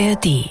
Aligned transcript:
ARD. 0.00 0.48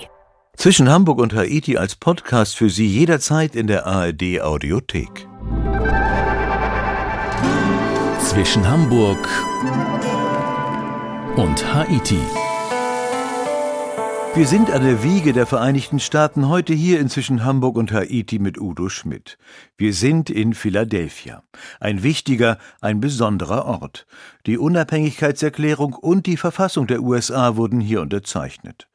Zwischen 0.57 0.89
Hamburg 0.89 1.17
und 1.17 1.33
Haiti 1.33 1.75
als 1.75 1.95
Podcast 1.95 2.55
für 2.55 2.69
Sie 2.69 2.85
jederzeit 2.85 3.55
in 3.55 3.65
der 3.65 3.87
ARD 3.87 4.41
Audiothek. 4.41 5.27
Zwischen 8.21 8.69
Hamburg 8.69 9.17
und 11.35 11.73
Haiti. 11.73 12.19
Wir 14.35 14.45
sind 14.45 14.69
an 14.69 14.83
der 14.83 15.01
Wiege 15.01 15.33
der 15.33 15.47
Vereinigten 15.47 15.99
Staaten 15.99 16.47
heute 16.47 16.75
hier 16.75 16.99
inzwischen 16.99 17.43
Hamburg 17.43 17.75
und 17.75 17.91
Haiti 17.91 18.37
mit 18.37 18.61
Udo 18.61 18.87
Schmidt. 18.89 19.39
Wir 19.77 19.93
sind 19.93 20.29
in 20.29 20.53
Philadelphia. 20.53 21.41
Ein 21.79 22.03
wichtiger, 22.03 22.59
ein 22.81 22.99
besonderer 22.99 23.65
Ort. 23.65 24.05
Die 24.45 24.59
Unabhängigkeitserklärung 24.59 25.93
und 25.93 26.27
die 26.27 26.37
Verfassung 26.37 26.85
der 26.85 27.01
USA 27.01 27.55
wurden 27.55 27.79
hier 27.79 28.01
unterzeichnet. 28.01 28.88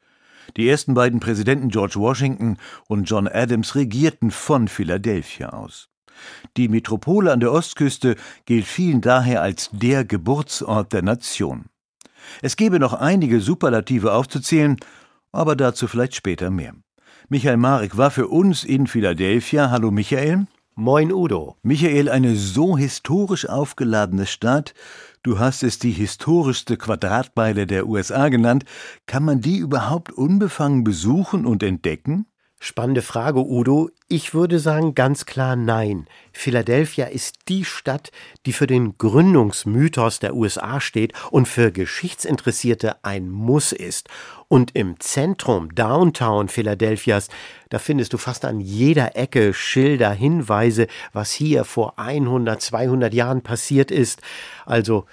Die 0.57 0.69
ersten 0.69 0.95
beiden 0.95 1.21
Präsidenten 1.21 1.69
George 1.69 1.97
Washington 1.97 2.59
und 2.89 3.05
John 3.05 3.29
Adams 3.29 3.75
regierten 3.75 4.31
von 4.31 4.69
Philadelphia 4.69 5.51
aus. 5.51 5.89
Die 6.57 6.69
Metropole 6.69 7.33
an 7.33 7.41
der 7.41 7.53
Ostküste 7.53 8.17
gilt 8.47 8.67
vielen 8.67 9.01
daher 9.01 9.43
als 9.43 9.71
der 9.73 10.05
Geburtsort 10.05 10.93
der 10.93 11.03
Nation. 11.03 11.67
Es 12.43 12.57
gäbe 12.57 12.79
noch 12.79 12.95
einige 12.95 13.41
Superlative 13.41 14.13
aufzuzählen, 14.13 14.77
aber 15.33 15.57
dazu 15.57 15.89
vielleicht 15.89 16.15
später 16.15 16.51
mehr. 16.51 16.75
Michael 17.29 17.57
Marek 17.57 17.97
war 17.97 18.11
für 18.11 18.29
uns 18.29 18.65
in 18.65 18.87
Philadelphia. 18.87 19.71
Hallo 19.71 19.91
Michael. 19.91 20.47
Moin 20.77 21.13
Udo. 21.13 21.57
Michael, 21.63 22.09
eine 22.09 22.37
so 22.37 22.77
historisch 22.77 23.49
aufgeladene 23.49 24.27
Stadt, 24.27 24.75
du 25.25 25.41
hast 25.41 25.65
es 25.65 25.81
die 25.81 25.91
historischste 25.91 26.77
Quadratmeile 26.77 27.67
der 27.67 27.89
USA 27.89 28.29
genannt, 28.29 28.65
kann 29.07 29.25
man 29.25 29.41
die 29.41 29.57
überhaupt 29.57 30.13
unbefangen 30.13 30.85
besuchen 30.85 31.45
und 31.45 31.65
entdecken? 31.65 32.27
Spannende 32.67 33.03
Frage, 33.03 33.41
Udo. 33.41 33.91
Ich 34.09 34.33
würde 34.33 34.59
sagen 34.59 34.95
ganz 34.95 35.27
klar 35.27 35.55
nein. 35.55 36.07
Philadelphia 36.33 37.05
ist 37.05 37.41
die 37.49 37.63
Stadt, 37.63 38.11
die 38.47 38.55
für 38.55 38.67
den 38.67 38.97
Gründungsmythos 38.97 40.19
der 40.19 40.35
USA 40.35 40.81
steht 40.81 41.13
und 41.31 41.47
für 41.47 41.73
Geschichtsinteressierte 41.73 43.05
ein 43.05 43.29
Muss 43.29 43.73
ist. 43.73 44.09
Und 44.49 44.75
im 44.75 44.99
Zentrum, 44.99 45.75
Downtown 45.75 46.49
Philadelphias, 46.49 47.29
da 47.69 47.79
findest 47.79 48.15
du 48.15 48.17
fast 48.17 48.47
an 48.47 48.61
jeder 48.61 49.15
Ecke 49.15 49.53
Schilder, 49.53 50.13
Hinweise, 50.13 50.87
was 51.13 51.33
hier 51.33 51.65
vor 51.65 51.99
100, 51.99 52.63
200 52.63 53.13
Jahren 53.13 53.43
passiert 53.43 53.91
ist. 53.91 54.23
Also 54.65 55.05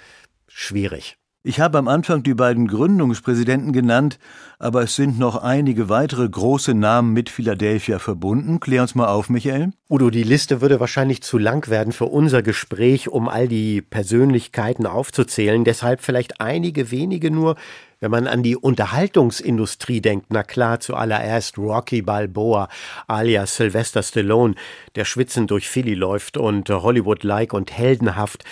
schwierig. 0.48 1.18
Ich 1.44 1.58
habe 1.58 1.76
am 1.78 1.88
Anfang 1.88 2.22
die 2.22 2.34
beiden 2.34 2.68
Gründungspräsidenten 2.68 3.72
genannt, 3.72 4.20
aber 4.60 4.84
es 4.84 4.94
sind 4.94 5.18
noch 5.18 5.42
einige 5.42 5.88
weitere 5.88 6.28
große 6.28 6.72
Namen 6.72 7.12
mit 7.12 7.30
Philadelphia 7.30 7.98
verbunden. 7.98 8.60
Klär 8.60 8.82
uns 8.82 8.94
mal 8.94 9.08
auf, 9.08 9.28
Michael. 9.28 9.72
Udo, 9.90 10.10
die 10.10 10.22
Liste 10.22 10.60
würde 10.60 10.78
wahrscheinlich 10.78 11.20
zu 11.24 11.38
lang 11.38 11.68
werden 11.68 11.92
für 11.92 12.04
unser 12.04 12.42
Gespräch, 12.42 13.08
um 13.08 13.28
all 13.28 13.48
die 13.48 13.82
Persönlichkeiten 13.82 14.86
aufzuzählen. 14.86 15.64
Deshalb 15.64 16.00
vielleicht 16.00 16.40
einige 16.40 16.92
wenige 16.92 17.32
nur, 17.32 17.56
wenn 18.02 18.10
man 18.10 18.26
an 18.26 18.42
die 18.42 18.56
Unterhaltungsindustrie 18.56 20.00
denkt, 20.00 20.26
na 20.30 20.42
klar, 20.42 20.80
zuallererst 20.80 21.56
Rocky 21.56 22.02
Balboa 22.02 22.68
alias 23.06 23.54
Sylvester 23.54 24.02
Stallone, 24.02 24.56
der 24.96 25.04
schwitzend 25.04 25.52
durch 25.52 25.68
Philly 25.68 25.94
läuft 25.94 26.36
und 26.36 26.68
Hollywood-like 26.68 27.52
und 27.52 27.70
heldenhaft 27.70 28.42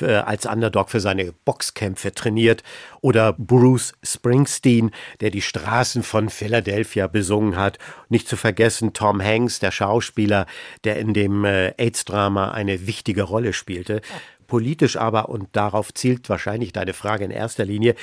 äh, 0.00 0.12
als 0.14 0.46
Underdog 0.46 0.90
für 0.90 1.00
seine 1.00 1.32
Boxkämpfe 1.44 2.12
trainiert. 2.12 2.62
Oder 3.00 3.32
Bruce 3.32 3.94
Springsteen, 4.04 4.92
der 5.20 5.30
die 5.30 5.42
Straßen 5.42 6.04
von 6.04 6.28
Philadelphia 6.28 7.08
besungen 7.08 7.56
hat. 7.56 7.78
Nicht 8.10 8.28
zu 8.28 8.36
vergessen 8.36 8.92
Tom 8.92 9.20
Hanks, 9.20 9.58
der 9.58 9.72
Schauspieler, 9.72 10.46
der 10.84 11.00
in 11.00 11.14
dem 11.14 11.44
äh, 11.44 11.74
AIDS-Drama 11.78 12.52
eine 12.52 12.86
wichtige 12.86 13.24
Rolle 13.24 13.54
spielte. 13.54 14.02
Politisch 14.50 14.96
aber, 14.96 15.30
und 15.30 15.48
darauf 15.52 15.94
zielt 15.94 16.28
wahrscheinlich 16.28 16.72
deine 16.72 16.92
Frage 16.92 17.24
in 17.24 17.30
erster 17.30 17.64
Linie, 17.64 17.94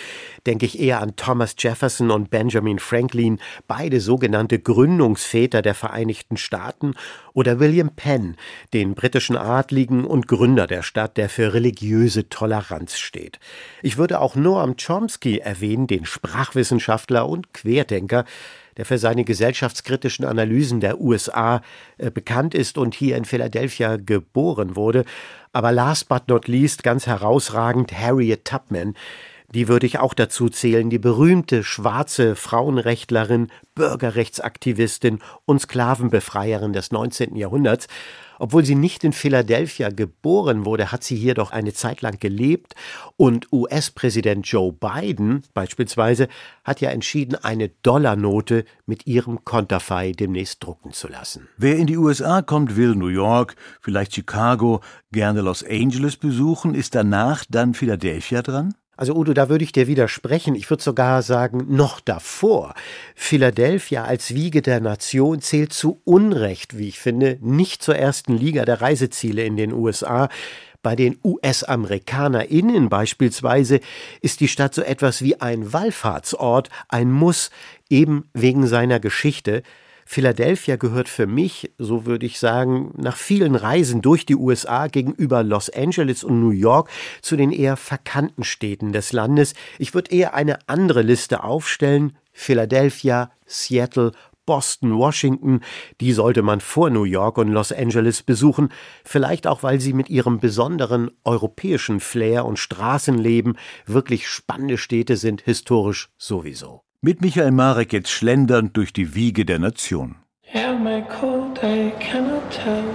denke 0.47 0.65
ich 0.65 0.79
eher 0.79 1.01
an 1.01 1.15
Thomas 1.17 1.55
Jefferson 1.59 2.09
und 2.09 2.31
Benjamin 2.31 2.79
Franklin, 2.79 3.39
beide 3.67 3.99
sogenannte 3.99 4.57
Gründungsväter 4.57 5.61
der 5.61 5.75
Vereinigten 5.75 6.37
Staaten, 6.37 6.95
oder 7.33 7.59
William 7.59 7.91
Penn, 7.95 8.35
den 8.73 8.95
britischen 8.95 9.37
Adligen 9.37 10.05
und 10.05 10.27
Gründer 10.27 10.65
der 10.65 10.81
Stadt, 10.81 11.17
der 11.17 11.29
für 11.29 11.53
religiöse 11.53 12.29
Toleranz 12.29 12.97
steht. 12.97 13.39
Ich 13.83 13.97
würde 13.97 14.19
auch 14.19 14.35
Noam 14.35 14.75
Chomsky 14.77 15.37
erwähnen, 15.37 15.85
den 15.85 16.05
Sprachwissenschaftler 16.05 17.29
und 17.29 17.53
Querdenker, 17.53 18.25
der 18.77 18.85
für 18.85 18.97
seine 18.97 19.23
gesellschaftskritischen 19.23 20.25
Analysen 20.25 20.79
der 20.79 21.01
USA 21.01 21.61
äh, 21.97 22.11
bekannt 22.11 22.53
ist 22.55 22.77
und 22.77 22.95
hier 22.95 23.17
in 23.17 23.25
Philadelphia 23.25 23.97
geboren 23.97 24.75
wurde. 24.75 25.03
Aber 25.51 25.71
last 25.71 26.07
but 26.07 26.27
not 26.27 26.47
least 26.47 26.83
ganz 26.83 27.07
herausragend 27.07 27.91
Harriet 27.91 28.45
Tubman, 28.45 28.95
die 29.53 29.69
würde 29.69 29.85
ich 29.85 29.99
auch 29.99 30.13
dazu 30.13 30.49
zählen, 30.49 30.89
die 30.89 30.99
berühmte 30.99 31.63
schwarze 31.63 32.35
Frauenrechtlerin, 32.35 33.47
Bürgerrechtsaktivistin 33.75 35.19
und 35.45 35.61
Sklavenbefreierin 35.61 36.73
des 36.73 36.91
19. 36.91 37.35
Jahrhunderts. 37.35 37.87
Obwohl 38.39 38.65
sie 38.65 38.75
nicht 38.75 39.03
in 39.03 39.13
Philadelphia 39.13 39.89
geboren 39.89 40.65
wurde, 40.65 40.91
hat 40.91 41.03
sie 41.03 41.15
hier 41.15 41.33
doch 41.33 41.51
eine 41.51 41.73
Zeit 41.73 42.01
lang 42.01 42.19
gelebt 42.19 42.75
und 43.15 43.51
US-Präsident 43.51 44.45
Joe 44.45 44.73
Biden 44.73 45.41
beispielsweise 45.53 46.27
hat 46.63 46.81
ja 46.81 46.89
entschieden, 46.89 47.35
eine 47.35 47.69
Dollarnote 47.69 48.65
mit 48.85 49.07
ihrem 49.07 49.43
Konterfei 49.43 50.11
demnächst 50.11 50.63
drucken 50.63 50.91
zu 50.91 51.07
lassen. 51.07 51.47
Wer 51.57 51.77
in 51.77 51.87
die 51.87 51.97
USA 51.97 52.41
kommt, 52.41 52.75
will 52.75 52.95
New 52.95 53.07
York, 53.07 53.55
vielleicht 53.81 54.13
Chicago, 54.13 54.81
gerne 55.11 55.41
Los 55.41 55.63
Angeles 55.63 56.17
besuchen. 56.17 56.75
Ist 56.75 56.93
danach 56.93 57.43
dann 57.49 57.73
Philadelphia 57.73 58.41
dran? 58.41 58.75
Also 58.97 59.15
Udo, 59.15 59.33
da 59.33 59.47
würde 59.47 59.63
ich 59.63 59.71
dir 59.71 59.87
widersprechen. 59.87 60.55
Ich 60.55 60.69
würde 60.69 60.81
sogar 60.81 61.21
sagen, 61.21 61.65
noch 61.69 61.99
davor. 61.99 62.73
Philadelphia 63.15 64.03
als 64.03 64.33
Wiege 64.33 64.63
der 64.63 64.79
Nation 64.79 65.39
zählt 65.39 65.71
zu 65.71 66.01
Unrecht, 66.03 66.79
wie 66.79 66.87
ich 66.87 66.99
finde, 66.99 67.37
nicht 67.41 67.83
zur 67.83 67.95
ersten 67.95 68.35
Liga 68.35 68.65
der 68.65 68.81
Reiseziele 68.81 69.43
in 69.43 69.55
den 69.55 69.71
USA. 69.71 70.29
Bei 70.81 70.95
den 70.95 71.19
US-AmerikanerInnen 71.23 72.89
beispielsweise 72.89 73.81
ist 74.21 74.39
die 74.39 74.47
Stadt 74.47 74.73
so 74.73 74.81
etwas 74.81 75.21
wie 75.21 75.39
ein 75.39 75.73
Wallfahrtsort, 75.73 76.69
ein 76.89 77.11
Muss, 77.11 77.51
eben 77.89 78.29
wegen 78.33 78.65
seiner 78.65 78.99
Geschichte. 78.99 79.61
Philadelphia 80.09 80.77
gehört 80.77 81.09
für 81.09 81.27
mich, 81.27 81.73
so 81.77 82.05
würde 82.05 82.25
ich 82.25 82.39
sagen, 82.39 82.93
nach 82.95 83.17
vielen 83.17 83.55
Reisen 83.55 84.01
durch 84.01 84.25
die 84.25 84.37
USA 84.37 84.87
gegenüber 84.87 85.43
Los 85.43 85.69
Angeles 85.69 86.23
und 86.23 86.39
New 86.39 86.51
York 86.51 86.89
zu 87.21 87.35
den 87.35 87.51
eher 87.51 87.75
verkannten 87.75 88.45
Städten 88.45 88.93
des 88.93 89.11
Landes. 89.11 89.53
Ich 89.77 89.93
würde 89.93 90.11
eher 90.11 90.33
eine 90.33 90.59
andere 90.67 91.01
Liste 91.01 91.43
aufstellen. 91.43 92.17
Philadelphia, 92.31 93.31
Seattle, 93.45 94.13
Boston, 94.45 94.97
Washington, 94.97 95.59
die 95.99 96.13
sollte 96.13 96.41
man 96.41 96.61
vor 96.61 96.89
New 96.89 97.03
York 97.03 97.37
und 97.37 97.49
Los 97.49 97.73
Angeles 97.73 98.23
besuchen, 98.23 98.69
vielleicht 99.03 99.45
auch 99.45 99.61
weil 99.61 99.81
sie 99.81 99.91
mit 99.91 100.09
ihrem 100.09 100.39
besonderen 100.39 101.11
europäischen 101.25 101.99
Flair 101.99 102.45
und 102.45 102.59
Straßenleben 102.59 103.57
wirklich 103.85 104.29
spannende 104.29 104.77
Städte 104.77 105.17
sind, 105.17 105.41
historisch 105.41 106.07
sowieso. 106.17 106.86
Mit 106.99 107.21
Michael 107.21 107.51
Marek 107.51 107.93
jetzt 107.93 108.09
schlendernd 108.09 108.75
durch 108.75 108.91
die 108.91 109.13
Wiege 109.13 109.45
der 109.45 109.59
Nation. 109.59 110.15
Yeah, 110.51 110.73
my 110.73 111.03
cold, 111.03 111.59
I 111.61 111.91
cannot 111.99 112.41
tell. 112.49 112.85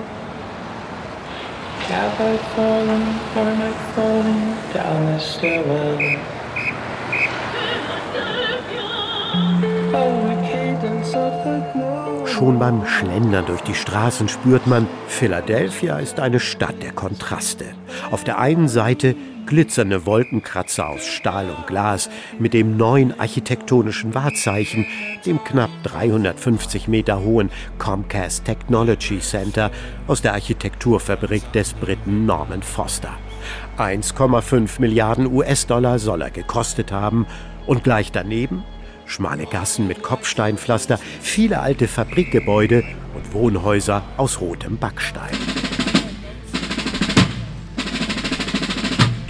Have 1.88 2.20
I 2.20 2.36
fallen 2.56 3.02
or 3.36 3.46
am 3.46 3.62
I 3.62 3.72
falling 3.94 4.56
down 4.74 5.06
the 5.06 5.20
stairwell? 5.20 6.18
Oh, 9.94 10.26
the 10.26 10.48
cadence 10.48 11.14
of 11.14 11.44
the 11.44 11.70
glow. 11.72 11.91
Schon 12.42 12.58
beim 12.58 12.84
Schlendern 12.84 13.46
durch 13.46 13.60
die 13.60 13.72
Straßen 13.76 14.28
spürt 14.28 14.66
man, 14.66 14.88
Philadelphia 15.06 16.00
ist 16.00 16.18
eine 16.18 16.40
Stadt 16.40 16.82
der 16.82 16.90
Kontraste. 16.90 17.66
Auf 18.10 18.24
der 18.24 18.40
einen 18.40 18.66
Seite 18.66 19.14
glitzernde 19.46 20.06
Wolkenkratzer 20.06 20.88
aus 20.88 21.06
Stahl 21.06 21.48
und 21.50 21.68
Glas 21.68 22.10
mit 22.40 22.52
dem 22.52 22.76
neuen 22.76 23.16
architektonischen 23.20 24.16
Wahrzeichen, 24.16 24.86
dem 25.24 25.44
knapp 25.44 25.70
350 25.84 26.88
Meter 26.88 27.22
hohen 27.22 27.48
Comcast 27.78 28.44
Technology 28.44 29.20
Center 29.20 29.70
aus 30.08 30.20
der 30.20 30.32
Architekturfabrik 30.32 31.52
des 31.52 31.74
Briten 31.74 32.26
Norman 32.26 32.64
Foster. 32.64 33.12
1,5 33.78 34.80
Milliarden 34.80 35.32
US-Dollar 35.32 36.00
soll 36.00 36.22
er 36.22 36.30
gekostet 36.30 36.90
haben 36.90 37.24
und 37.68 37.84
gleich 37.84 38.10
daneben 38.10 38.64
schmale 39.12 39.46
Gassen 39.46 39.86
mit 39.86 40.02
Kopfsteinpflaster, 40.02 40.98
viele 41.20 41.60
alte 41.60 41.86
Fabrikgebäude 41.86 42.82
und 43.14 43.32
Wohnhäuser 43.32 44.02
aus 44.16 44.40
rotem 44.40 44.78
Backstein. 44.78 45.30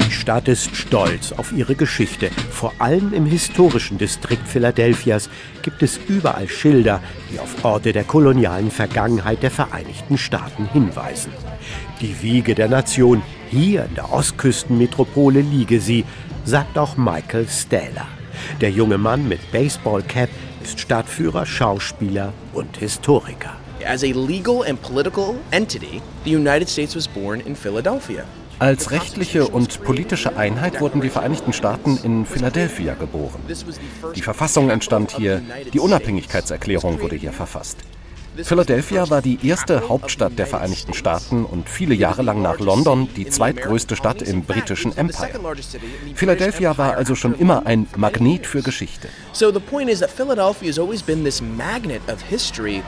Stadt 0.08 0.46
ist 0.46 0.76
stolz 0.76 1.32
auf 1.32 1.50
ihre 1.50 1.74
Geschichte. 1.74 2.30
Vor 2.52 2.72
allem 2.78 3.12
im 3.12 3.26
historischen 3.26 3.98
Distrikt 3.98 4.46
Philadelphias 4.46 5.28
gibt 5.62 5.82
es 5.82 5.98
überall 6.06 6.48
Schilder, 6.48 7.02
die 7.32 7.40
auf 7.40 7.64
Orte 7.64 7.92
der 7.92 8.04
kolonialen 8.04 8.70
Vergangenheit 8.70 9.42
der 9.42 9.50
Vereinigten 9.50 10.16
Staaten 10.16 10.68
hinweisen. 10.72 11.32
Die 12.00 12.22
Wiege 12.22 12.54
der 12.54 12.68
Nation, 12.68 13.20
hier 13.50 13.84
in 13.84 13.96
der 13.96 14.12
Ostküstenmetropole 14.12 15.40
liege 15.40 15.80
sie, 15.80 16.04
sagt 16.44 16.78
auch 16.78 16.96
Michael 16.96 17.48
Stähler. 17.48 18.06
Der 18.60 18.70
junge 18.70 18.98
Mann 18.98 19.28
mit 19.28 19.52
Baseballcap 19.52 20.28
ist 20.62 20.80
Stadtführer, 20.80 21.46
Schauspieler 21.46 22.32
und 22.52 22.76
Historiker. 22.76 23.52
As 23.84 24.04
a 24.04 24.12
legal 24.12 24.62
and 24.68 24.80
political 24.80 25.34
entity, 25.50 26.00
the 26.24 26.36
United 26.36 26.68
States 26.68 26.94
was 26.94 27.08
born 27.08 27.40
in 27.40 27.56
Philadelphia. 27.56 28.24
Als 28.58 28.92
rechtliche 28.92 29.48
und 29.48 29.82
politische 29.82 30.36
Einheit 30.36 30.80
wurden 30.80 31.00
die 31.00 31.08
Vereinigten 31.08 31.52
Staaten 31.52 31.98
in 32.04 32.24
Philadelphia 32.24 32.94
geboren. 32.94 33.40
Die 34.14 34.22
Verfassung 34.22 34.70
entstand 34.70 35.16
hier, 35.16 35.42
die 35.72 35.80
Unabhängigkeitserklärung 35.80 37.00
wurde 37.00 37.16
hier 37.16 37.32
verfasst. 37.32 37.78
Philadelphia 38.36 39.10
war 39.10 39.20
die 39.20 39.46
erste 39.46 39.88
Hauptstadt 39.88 40.38
der 40.38 40.46
Vereinigten 40.46 40.94
Staaten 40.94 41.44
und 41.44 41.68
viele 41.68 41.94
Jahre 41.94 42.22
lang 42.22 42.40
nach 42.40 42.58
London 42.60 43.08
die 43.14 43.26
zweitgrößte 43.26 43.94
Stadt 43.94 44.22
im 44.22 44.44
britischen 44.44 44.96
Empire. 44.96 45.28
Philadelphia 46.14 46.78
war 46.78 46.96
also 46.96 47.14
schon 47.14 47.34
immer 47.38 47.66
ein 47.66 47.86
Magnet 47.96 48.46
für 48.46 48.62
Geschichte. 48.62 49.08
So 49.32 49.52
the 49.52 49.60
point 49.60 49.90
is 49.90 50.00
that 50.00 50.10
Philadelphia 50.10 50.68
has 50.68 50.78
always 50.78 51.02
been 51.02 51.24
this 51.24 51.42
magnet 51.42 52.00
of 52.08 52.22
history. 52.22 52.82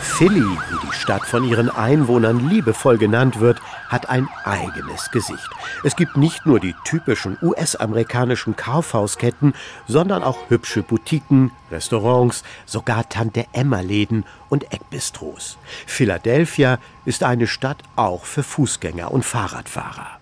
Philly, 0.00 0.40
wie 0.40 0.86
die 0.86 0.92
Stadt 0.92 1.24
von 1.24 1.44
ihren 1.44 1.70
Einwohnern 1.70 2.50
liebevoll 2.50 2.98
genannt 2.98 3.40
wird, 3.40 3.58
hat 3.90 4.08
ein 4.08 4.28
eigenes 4.44 5.10
Gesicht. 5.10 5.50
Es 5.84 5.96
gibt 5.96 6.16
nicht 6.16 6.46
nur 6.46 6.60
die 6.60 6.74
typischen 6.84 7.36
US-amerikanischen 7.42 8.56
Kaufhausketten, 8.56 9.52
sondern 9.86 10.22
auch 10.22 10.48
hübsche 10.48 10.82
Boutiquen, 10.82 11.50
Restaurants, 11.70 12.44
sogar 12.64 13.08
Tante 13.08 13.46
Emma-Läden 13.52 14.24
und 14.48 14.72
Eckbistros. 14.72 15.58
Philadelphia 15.86 16.78
ist 17.04 17.22
eine 17.24 17.46
Stadt 17.46 17.82
auch 17.96 18.24
für 18.24 18.42
Fußgänger 18.42 19.10
und 19.10 19.24
Fahrradfahrer. 19.24 20.19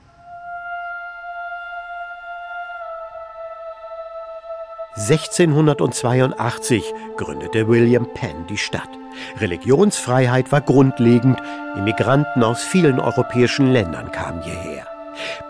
1682 4.98 6.82
gründete 7.16 7.68
William 7.68 8.06
Penn 8.14 8.46
die 8.48 8.58
Stadt. 8.58 8.88
Religionsfreiheit 9.38 10.50
war 10.50 10.60
grundlegend, 10.60 11.40
Immigranten 11.76 12.42
aus 12.42 12.62
vielen 12.62 12.98
europäischen 12.98 13.70
Ländern 13.72 14.10
kamen 14.10 14.42
hierher. 14.42 14.86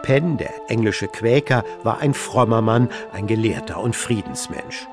Penn, 0.03 0.37
der 0.37 0.51
englische 0.69 1.09
Quäker, 1.09 1.65
war 1.83 2.01
ein 2.01 2.15
frommer 2.15 2.61
Mann, 2.61 2.89
ein 3.13 3.27
Gelehrter 3.27 3.81
und 3.81 3.97
Friedensmensch. 3.97 4.87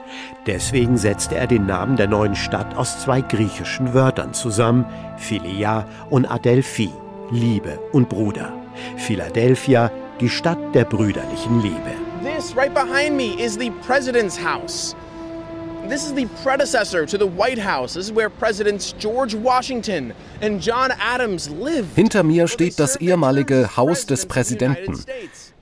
Deswegen 0.48 0.98
setzte 0.98 1.36
er 1.36 1.48
den 1.48 1.66
Namen 1.66 1.98
der 1.98 2.08
neuen 2.08 2.36
Stadt 2.36 2.76
aus 2.78 3.02
zwei 3.02 3.22
griechischen 3.22 3.94
Wörtern 3.94 4.34
zusammen, 4.34 4.86
Philia 5.18 5.86
und 6.10 6.26
Adelphi, 6.26 6.92
Liebe 7.30 7.80
und 7.92 8.10
Bruder. 8.10 8.54
Philadelphia, 8.98 9.92
die 10.20 10.30
Stadt 10.30 10.60
der 10.74 10.86
brüderlichen 10.86 11.62
Liebe. 11.62 12.05
This 12.46 12.54
right 12.54 12.72
behind 12.72 13.18
me 13.18 13.42
is 13.42 13.58
the 13.58 13.72
president's 13.82 14.38
house. 14.38 14.94
This 15.90 16.06
is 16.06 16.14
the 16.14 16.28
predecessor 16.44 17.08
to 17.08 17.18
the 17.18 17.26
White 17.26 17.58
House. 17.58 17.96
This 17.96 18.06
is 18.06 18.12
where 18.12 18.30
Presidents 18.30 18.92
George 19.00 19.34
Washington 19.34 20.14
and 20.42 20.62
John 20.62 20.92
Adams 21.00 21.50
lived. 21.50 21.96
Hinter 21.96 22.22
mir 22.22 22.48
steht 22.48 22.80
das 22.80 22.98
ehemalige 22.98 23.76
Haus 23.76 24.06
des 24.06 24.28
Präsidenten. 24.28 25.04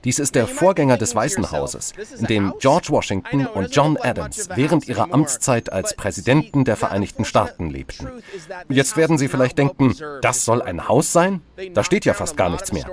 Dies 0.04 0.18
ist 0.18 0.34
der 0.34 0.46
Vorgänger 0.46 0.98
des 0.98 1.14
Weißen 1.14 1.50
Hauses, 1.50 1.92
in 2.18 2.26
dem 2.26 2.54
George 2.60 2.88
Washington 2.90 3.46
und 3.46 3.74
John 3.74 3.96
Adams 3.96 4.48
während 4.54 4.86
ihrer 4.86 5.12
Amtszeit 5.12 5.72
als 5.72 5.94
Präsidenten 5.94 6.64
der 6.64 6.76
Vereinigten 6.76 7.24
Staaten 7.24 7.70
lebten. 7.70 8.08
Jetzt 8.68 8.96
werden 8.96 9.16
Sie 9.16 9.28
vielleicht 9.28 9.58
denken, 9.58 9.94
das 10.20 10.44
soll 10.44 10.60
ein 10.60 10.88
Haus 10.88 11.12
sein? 11.12 11.40
Da 11.72 11.82
steht 11.82 12.04
ja 12.04 12.14
fast 12.14 12.36
gar 12.36 12.50
nichts 12.50 12.72
mehr. 12.72 12.86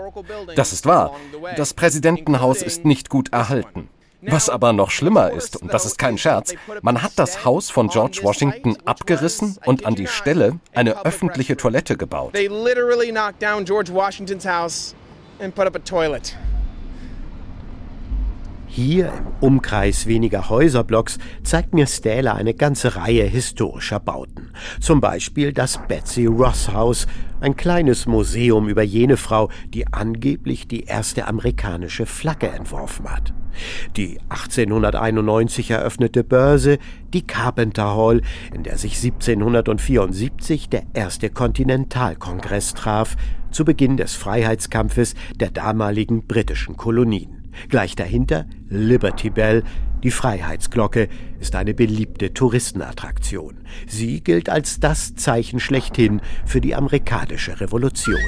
Das 0.55 0.71
ist 0.71 0.85
wahr. 0.85 1.11
Das 1.57 1.73
Präsidentenhaus 1.73 2.61
ist 2.61 2.85
nicht 2.85 3.09
gut 3.09 3.33
erhalten. 3.33 3.89
Was 4.21 4.49
aber 4.49 4.71
noch 4.71 4.91
schlimmer 4.91 5.31
ist, 5.31 5.59
und 5.59 5.73
das 5.73 5.85
ist 5.85 5.97
kein 5.97 6.17
Scherz, 6.17 6.53
man 6.83 7.01
hat 7.01 7.13
das 7.15 7.43
Haus 7.43 7.71
von 7.71 7.87
George 7.87 8.19
Washington 8.21 8.77
abgerissen 8.85 9.57
und 9.65 9.85
an 9.85 9.95
die 9.95 10.07
Stelle 10.07 10.59
eine 10.73 11.03
öffentliche 11.05 11.57
Toilette 11.57 11.97
gebaut. 11.97 12.35
Hier 18.73 19.07
im 19.07 19.27
Umkreis 19.41 20.07
weniger 20.07 20.47
Häuserblocks 20.47 21.17
zeigt 21.43 21.73
mir 21.73 21.87
Stähler 21.87 22.35
eine 22.35 22.53
ganze 22.53 22.95
Reihe 22.95 23.25
historischer 23.25 23.99
Bauten. 23.99 24.53
Zum 24.79 25.01
Beispiel 25.01 25.51
das 25.51 25.77
Betsy 25.89 26.25
Ross 26.25 26.71
Haus, 26.71 27.05
ein 27.41 27.57
kleines 27.57 28.05
Museum 28.05 28.69
über 28.69 28.81
jene 28.81 29.17
Frau, 29.17 29.49
die 29.73 29.87
angeblich 29.91 30.69
die 30.69 30.85
erste 30.85 31.27
amerikanische 31.27 32.05
Flagge 32.05 32.47
entworfen 32.47 33.11
hat. 33.11 33.33
Die 33.97 34.19
1891 34.29 35.69
eröffnete 35.71 36.23
Börse, 36.23 36.77
die 37.13 37.27
Carpenter 37.27 37.93
Hall, 37.93 38.21
in 38.53 38.63
der 38.63 38.77
sich 38.77 39.03
1774 39.03 40.69
der 40.69 40.83
erste 40.93 41.29
Kontinentalkongress 41.29 42.73
traf, 42.73 43.17
zu 43.51 43.65
Beginn 43.65 43.97
des 43.97 44.15
Freiheitskampfes 44.15 45.13
der 45.35 45.51
damaligen 45.51 46.25
britischen 46.25 46.77
Kolonien. 46.77 47.40
Gleich 47.69 47.95
dahinter 47.95 48.45
Liberty 48.69 49.29
Bell, 49.29 49.63
die 50.03 50.11
Freiheitsglocke, 50.11 51.09
ist 51.39 51.55
eine 51.55 51.73
beliebte 51.73 52.33
Touristenattraktion. 52.33 53.59
Sie 53.87 54.21
gilt 54.21 54.49
als 54.49 54.79
das 54.79 55.15
Zeichen 55.15 55.59
schlechthin 55.59 56.21
für 56.45 56.61
die 56.61 56.75
amerikanische 56.75 57.59
Revolution. 57.59 58.19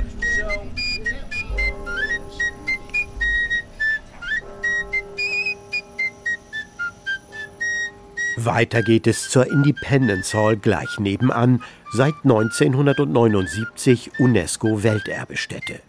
Weiter 8.35 8.81
geht 8.81 9.05
es 9.05 9.29
zur 9.29 9.51
Independence 9.51 10.33
Hall 10.33 10.57
gleich 10.57 10.97
nebenan, 10.97 11.61
seit 11.91 12.15
1979 12.23 14.11
UNESCO-Welterbestätte. 14.17 15.81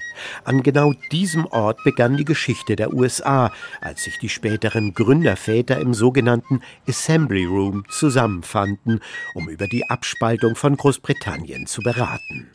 An 0.45 0.63
genau 0.63 0.93
diesem 1.11 1.47
Ort 1.47 1.83
begann 1.85 2.17
die 2.17 2.25
Geschichte 2.25 2.77
der 2.77 2.93
USA, 2.93 3.51
als 3.81 4.05
sich 4.05 4.19
die 4.19 4.29
späteren 4.29 4.93
Gründerväter 4.93 5.81
im 5.81 5.95
sogenannten 5.95 6.61
Assembly 6.87 7.45
Room 7.45 7.85
zusammenfanden, 7.89 9.01
um 9.35 9.49
über 9.49 9.67
die 9.67 9.89
Abspaltung 9.89 10.55
von 10.55 10.77
Großbritannien 10.77 11.67
zu 11.67 11.81
beraten. 11.81 12.51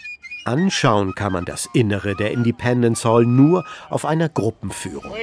Anschauen 0.49 1.13
kann 1.13 1.31
man 1.31 1.45
das 1.45 1.69
Innere 1.73 2.15
der 2.15 2.31
Independence 2.31 3.05
Hall 3.05 3.23
nur 3.23 3.65
auf 3.91 4.03
einer 4.03 4.29
Gruppenführung. 4.29 5.13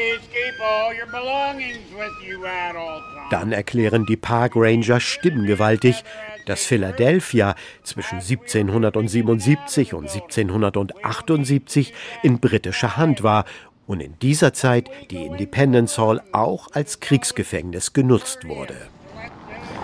Dann 3.30 3.50
erklären 3.50 4.06
die 4.06 4.16
Park 4.16 4.52
Ranger 4.54 5.00
stimmgewaltig, 5.00 6.04
dass 6.46 6.64
Philadelphia 6.64 7.56
zwischen 7.82 8.20
1777 8.20 9.94
und 9.94 10.08
1778 10.08 11.92
in 12.22 12.38
britischer 12.38 12.96
Hand 12.96 13.24
war 13.24 13.46
und 13.88 13.98
in 13.98 14.16
dieser 14.20 14.52
Zeit 14.52 14.88
die 15.10 15.26
Independence 15.26 15.98
Hall 15.98 16.22
auch 16.30 16.68
als 16.72 17.00
Kriegsgefängnis 17.00 17.92
genutzt 17.92 18.46
wurde. 18.46 18.76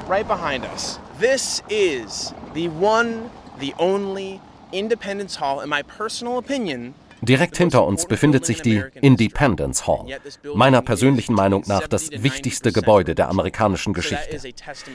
Right 0.08 0.28
behind 0.28 0.64
us. 0.72 1.00
This 1.20 1.64
is 1.68 2.32
the 2.54 2.68
one, 2.80 3.28
the 3.58 3.74
only 3.78 4.40
Independence 4.72 5.40
Hall, 5.40 5.60
in 5.62 5.68
my 5.68 5.82
personal 5.82 6.38
opinion, 6.38 6.94
Direkt 7.22 7.56
hinter 7.56 7.86
uns 7.86 8.06
befindet 8.06 8.44
sich 8.44 8.62
die 8.62 8.82
Independence 9.00 9.86
Hall, 9.86 10.06
meiner 10.56 10.82
persönlichen 10.82 11.34
Meinung 11.34 11.62
nach 11.66 11.86
das 11.86 12.10
wichtigste 12.10 12.72
Gebäude 12.72 13.14
der 13.14 13.28
amerikanischen 13.28 13.92
Geschichte. 13.92 14.40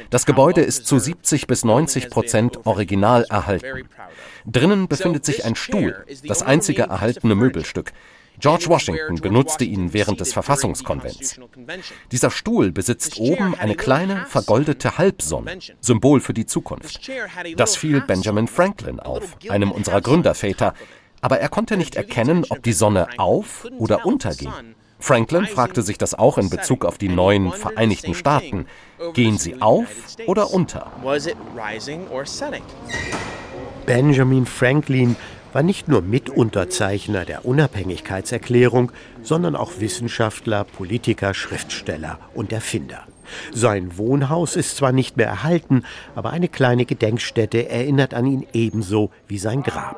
Das 0.10 0.26
Gebäude 0.26 0.60
ist 0.60 0.88
zu 0.88 1.00
70 1.00 1.48
bis 1.48 1.64
90 1.64 2.10
Prozent 2.10 2.66
original 2.66 3.24
erhalten. 3.30 3.88
Drinnen 4.46 4.90
befindet 4.90 5.24
sich 5.24 5.46
ein 5.46 5.56
Stuhl, 5.56 6.06
das 6.28 6.44
einzige 6.44 6.84
erhaltene 6.84 7.36
Möbelstück. 7.36 7.94
George 8.40 8.66
Washington 8.68 9.16
benutzte 9.16 9.64
ihn 9.64 9.94
während 9.94 10.20
des 10.20 10.34
Verfassungskonvents. 10.34 11.40
Dieser 12.12 12.30
Stuhl 12.30 12.72
besitzt 12.72 13.20
oben 13.20 13.56
eine 13.56 13.76
kleine 13.76 14.26
vergoldete 14.28 14.98
Halbsonne, 14.98 15.58
Symbol 15.82 16.22
für 16.22 16.34
die 16.34 16.46
Zukunft. 16.46 17.10
Das 17.56 17.76
fiel 17.76 18.02
Benjamin 18.02 18.48
Franklin 18.48 19.00
auf, 19.00 19.38
einem 19.50 19.72
unserer 19.72 20.02
Gründerväter, 20.02 20.74
aber 21.22 21.40
er 21.40 21.50
konnte 21.50 21.78
nicht 21.78 21.96
erkennen, 21.96 22.46
ob 22.50 22.62
die 22.62 22.74
Sonne 22.74 23.08
auf 23.18 23.66
oder 23.80 24.06
unterging. 24.06 24.54
Franklin 25.00 25.46
fragte 25.46 25.82
sich 25.82 25.98
das 25.98 26.16
auch 26.16 26.38
in 26.38 26.50
Bezug 26.50 26.86
auf 26.86 26.98
die 26.98 27.10
neuen 27.10 27.52
Vereinigten 27.52 28.14
Staaten. 28.14 28.66
Gehen 29.14 29.38
sie 29.38 29.62
auf 29.62 29.90
oder 30.26 30.52
unter? 30.52 30.92
Benjamin 33.86 34.46
Franklin 34.46 35.16
war 35.58 35.64
nicht 35.64 35.88
nur 35.88 36.04
Mitunterzeichner 36.04 37.26
der 37.26 37.44
Unabhängigkeitserklärung, 37.44 38.92
sondern 39.24 39.56
auch 39.56 39.80
Wissenschaftler, 39.80 40.64
Politiker, 40.64 41.34
Schriftsteller 41.34 42.20
und 42.36 42.54
Erfinder. 42.54 43.08
Sein 43.52 43.98
Wohnhaus 43.98 44.56
ist 44.56 44.78
zwar 44.78 44.92
nicht 44.92 45.18
mehr 45.18 45.26
erhalten, 45.26 45.82
aber 46.14 46.30
eine 46.30 46.48
kleine 46.48 46.86
Gedenkstätte 46.86 47.70
erinnert 47.70 48.14
an 48.14 48.28
ihn 48.28 48.46
ebenso 48.54 49.10
wie 49.28 49.40
sein 49.40 49.64
Grab. 49.64 49.98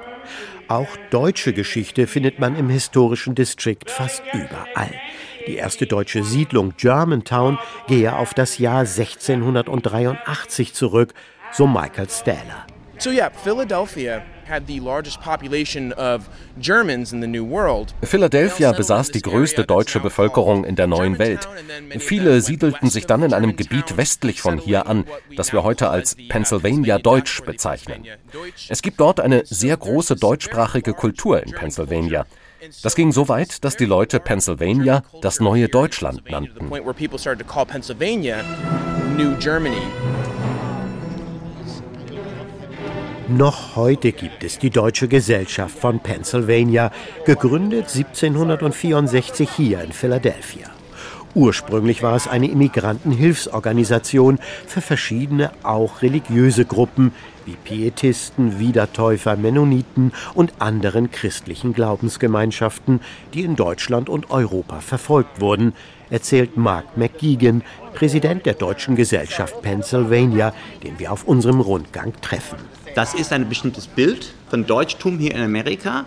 Auch 0.70 0.88
deutsche 1.10 1.52
Geschichte 1.52 2.08
findet 2.08 2.40
man 2.40 2.56
im 2.56 2.70
historischen 2.70 3.36
Distrikt 3.36 3.92
fast 3.92 4.24
überall. 4.32 4.94
Die 5.46 5.58
erste 5.58 5.88
deutsche 5.88 6.24
Siedlung 6.24 6.76
Germantown 6.78 7.60
gehe 7.90 8.16
auf 8.16 8.34
das 8.34 8.60
Jahr 8.60 8.86
1683 8.86 10.74
zurück, 10.74 11.14
so 11.52 11.68
Michael 11.68 12.08
Stähler. 12.10 12.66
So 12.98 13.10
yeah, 13.12 13.30
Philadelphia 13.30 14.22
Philadelphia 18.04 18.72
besaß 18.72 19.12
die 19.12 19.22
größte 19.22 19.64
deutsche 19.66 20.00
Bevölkerung 20.00 20.64
in 20.64 20.76
der 20.76 20.88
neuen 20.88 21.20
Welt. 21.20 21.48
Viele 22.00 22.42
siedelten 22.42 22.90
sich 22.90 23.06
dann 23.06 23.24
in 23.24 23.34
einem 23.34 23.56
Gebiet 23.56 23.98
westlich 23.98 24.42
von 24.42 24.58
hier 24.58 24.88
an, 24.88 25.06
das 25.36 25.54
wir 25.54 25.64
heute 25.64 25.90
als 25.90 26.16
Pennsylvania 26.30 26.98
Deutsch 26.98 27.42
bezeichnen. 27.44 28.06
Es 28.68 28.82
gibt 28.82 29.00
dort 29.00 29.20
eine 29.20 29.46
sehr 29.46 29.78
große 29.78 30.16
deutschsprachige 30.16 30.94
Kultur 30.94 31.42
in 31.44 31.52
Pennsylvania. 31.52 32.26
Das 32.84 32.96
ging 32.96 33.12
so 33.12 33.30
weit, 33.30 33.64
dass 33.64 33.78
die 33.78 33.86
Leute 33.86 34.20
Pennsylvania 34.20 35.04
das 35.22 35.40
neue 35.40 35.70
Deutschland 35.70 36.30
nannten. 36.30 36.70
Noch 43.30 43.76
heute 43.76 44.12
gibt 44.12 44.44
es 44.44 44.58
die 44.58 44.72
Deutsche 44.72 45.08
Gesellschaft 45.08 45.78
von 45.78 46.00
Pennsylvania, 46.00 46.92
gegründet 47.26 47.86
1764 47.94 49.48
hier 49.56 49.84
in 49.84 49.92
Philadelphia. 49.92 50.68
Ursprünglich 51.36 52.02
war 52.02 52.16
es 52.16 52.28
eine 52.28 52.50
Immigrantenhilfsorganisation 52.50 54.40
für 54.66 54.82
verschiedene, 54.82 55.52
auch 55.62 56.02
religiöse 56.02 56.66
Gruppen 56.66 57.12
wie 57.46 57.56
Pietisten, 57.56 58.58
Wiedertäufer, 58.58 59.36
Mennoniten 59.36 60.12
und 60.34 60.54
anderen 60.58 61.12
christlichen 61.12 61.74
Glaubensgemeinschaften, 61.74 63.00
die 63.36 63.44
in 63.44 63.56
Deutschland 63.56 64.10
und 64.10 64.32
Europa 64.32 64.80
verfolgt 64.80 65.40
wurden, 65.40 65.74
erzählt 66.10 66.58
Mark 66.58 66.98
McGeegan, 66.98 67.62
Präsident 67.94 68.48
der 68.48 68.56
Deutschen 68.56 68.96
Gesellschaft 68.96 69.62
Pennsylvania, 69.62 70.52
den 70.84 70.98
wir 70.98 71.12
auf 71.12 71.26
unserem 71.26 71.60
Rundgang 71.60 72.14
treffen. 72.22 72.58
Das 72.96 73.14
ist 73.14 73.32
ein 73.32 73.48
bestimmtes 73.48 73.88
Bild 73.88 74.34
von 74.50 74.66
Deutschtum 74.66 75.20
hier 75.20 75.36
in 75.36 75.42
Amerika 75.42 76.06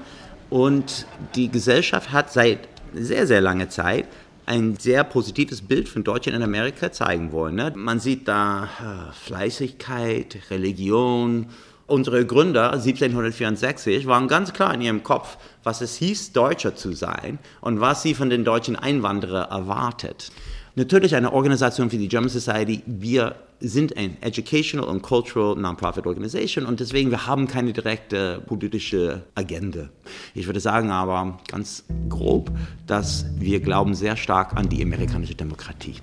und 0.51 1.07
die 1.35 1.49
Gesellschaft 1.49 2.13
hat 2.13 2.33
seit 2.33 2.59
sehr, 2.93 3.27
sehr 3.27 3.41
langer 3.41 3.69
Zeit 3.69 4.07
ein 4.47 4.77
sehr 4.77 5.05
positives 5.05 5.63
Bild 5.63 5.89
von 5.89 6.03
Deutschland 6.03 6.37
in 6.37 6.43
Amerika 6.43 6.91
zeigen 6.91 7.31
wollen. 7.31 7.55
Ne? 7.55 7.73
Man 7.77 8.01
sieht 8.01 8.27
da 8.27 8.65
äh, 8.65 9.13
Fleißigkeit, 9.13 10.39
Religion. 10.51 11.47
Unsere 11.87 12.27
Gründer 12.27 12.73
1764 12.73 14.07
waren 14.07 14.27
ganz 14.27 14.53
klar 14.53 14.75
in 14.75 14.81
ihrem 14.81 15.03
Kopf, 15.05 15.39
was 15.63 15.81
es 15.81 15.97
hieß, 15.97 16.33
Deutscher 16.33 16.75
zu 16.75 16.93
sein 16.93 17.39
und 17.61 17.81
was 17.81 18.03
sie 18.03 18.15
von 18.15 18.29
den 18.29 18.45
deutschen 18.45 18.77
Einwanderern 18.77 19.51
erwartet. 19.51 20.33
Natürlich 20.75 21.15
eine 21.15 21.35
Organisation 21.35 21.93
wie 21.93 21.99
die 21.99 22.09
German 22.09 22.31
Society, 22.31 22.83
wir 22.87 23.35
sind 23.61 23.95
ein 23.99 24.17
Educational 24.23 24.89
und 24.89 25.03
Cultural 25.03 25.55
Non-Profit 25.55 26.07
Organization 26.07 26.65
und 26.65 26.81
deswegen 26.81 27.11
wir 27.11 27.27
haben 27.27 27.47
keine 27.47 27.75
direkte 27.75 28.41
politische 28.47 29.23
Agenda. 29.35 29.91
Ich 30.35 30.47
würde 30.47 30.61
sagen 30.61 30.91
aber 30.91 31.39
ganz 31.47 31.85
grob, 32.09 32.51
dass 32.87 33.27
wir 33.37 33.61
glauben 33.61 33.95
sehr 33.95 34.17
stark 34.17 34.57
an 34.57 34.71
die 34.71 34.83
amerikanische 34.83 35.35
Demokratie. 35.35 35.97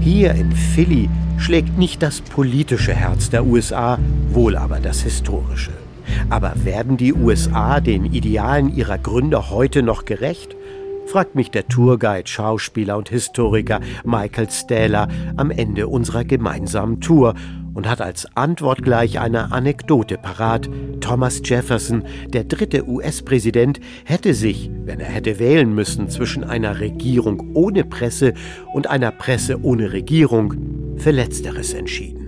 Hier 0.00 0.34
in 0.34 0.52
Philly 0.52 1.10
schlägt 1.42 1.76
nicht 1.76 2.02
das 2.02 2.20
politische 2.20 2.94
Herz 2.94 3.28
der 3.28 3.44
USA, 3.44 3.98
wohl 4.28 4.56
aber 4.56 4.78
das 4.78 5.02
historische. 5.02 5.72
Aber 6.30 6.52
werden 6.62 6.96
die 6.96 7.12
USA 7.12 7.80
den 7.80 8.04
Idealen 8.04 8.72
ihrer 8.72 8.96
Gründer 8.96 9.50
heute 9.50 9.82
noch 9.82 10.04
gerecht? 10.04 10.54
fragt 11.06 11.34
mich 11.34 11.50
der 11.50 11.66
Tourguide, 11.66 12.28
Schauspieler 12.28 12.96
und 12.96 13.08
Historiker 13.08 13.80
Michael 14.04 14.50
Stähler 14.50 15.08
am 15.36 15.50
Ende 15.50 15.88
unserer 15.88 16.24
gemeinsamen 16.24 17.00
Tour 17.00 17.34
und 17.74 17.88
hat 17.88 18.00
als 18.00 18.26
Antwort 18.36 18.82
gleich 18.82 19.18
eine 19.18 19.52
Anekdote 19.52 20.18
parat. 20.18 20.68
Thomas 21.00 21.40
Jefferson, 21.44 22.04
der 22.28 22.44
dritte 22.44 22.88
US-Präsident, 22.88 23.80
hätte 24.04 24.34
sich, 24.34 24.70
wenn 24.84 25.00
er 25.00 25.08
hätte 25.08 25.38
wählen 25.38 25.74
müssen 25.74 26.08
zwischen 26.08 26.44
einer 26.44 26.80
Regierung 26.80 27.54
ohne 27.54 27.84
Presse 27.84 28.34
und 28.72 28.88
einer 28.88 29.10
Presse 29.10 29.62
ohne 29.62 29.92
Regierung, 29.92 30.54
für 30.96 31.10
letzteres 31.10 31.74
entschieden. 31.74 32.21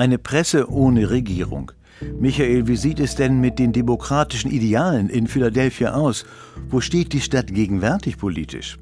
Eine 0.00 0.16
Presse 0.16 0.70
ohne 0.70 1.10
Regierung. 1.10 1.72
Michael, 2.18 2.66
wie 2.66 2.78
sieht 2.78 3.00
es 3.00 3.16
denn 3.16 3.38
mit 3.38 3.58
den 3.58 3.74
demokratischen 3.74 4.50
Idealen 4.50 5.10
in 5.10 5.26
Philadelphia 5.26 5.92
aus? 5.92 6.24
Wo 6.70 6.80
steht 6.80 7.12
die 7.12 7.20
Stadt 7.20 7.48
gegenwärtig 7.48 8.16
politisch? 8.16 8.78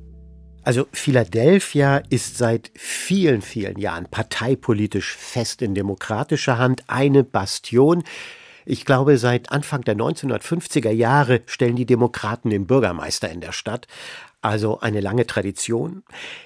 Also 0.62 0.86
Philadelphia 0.92 2.02
ist 2.08 2.38
seit 2.38 2.70
vielen, 2.76 3.42
vielen 3.42 3.80
Jahren 3.80 4.06
parteipolitisch 4.08 5.16
fest 5.16 5.60
in 5.60 5.74
demokratischer 5.74 6.56
Hand, 6.56 6.84
eine 6.86 7.24
Bastion. 7.24 8.04
Ich 8.64 8.84
glaube, 8.84 9.18
seit 9.18 9.50
Anfang 9.50 9.80
der 9.80 9.96
1950er 9.96 10.92
Jahre 10.92 11.40
stellen 11.46 11.74
die 11.74 11.86
Demokraten 11.86 12.50
den 12.50 12.68
Bürgermeister 12.68 13.28
in 13.28 13.40
der 13.40 13.50
Stadt 13.50 13.88
also 14.40 14.80
eine 14.80 15.00
lange 15.00 15.26
Tradition. 15.26 16.02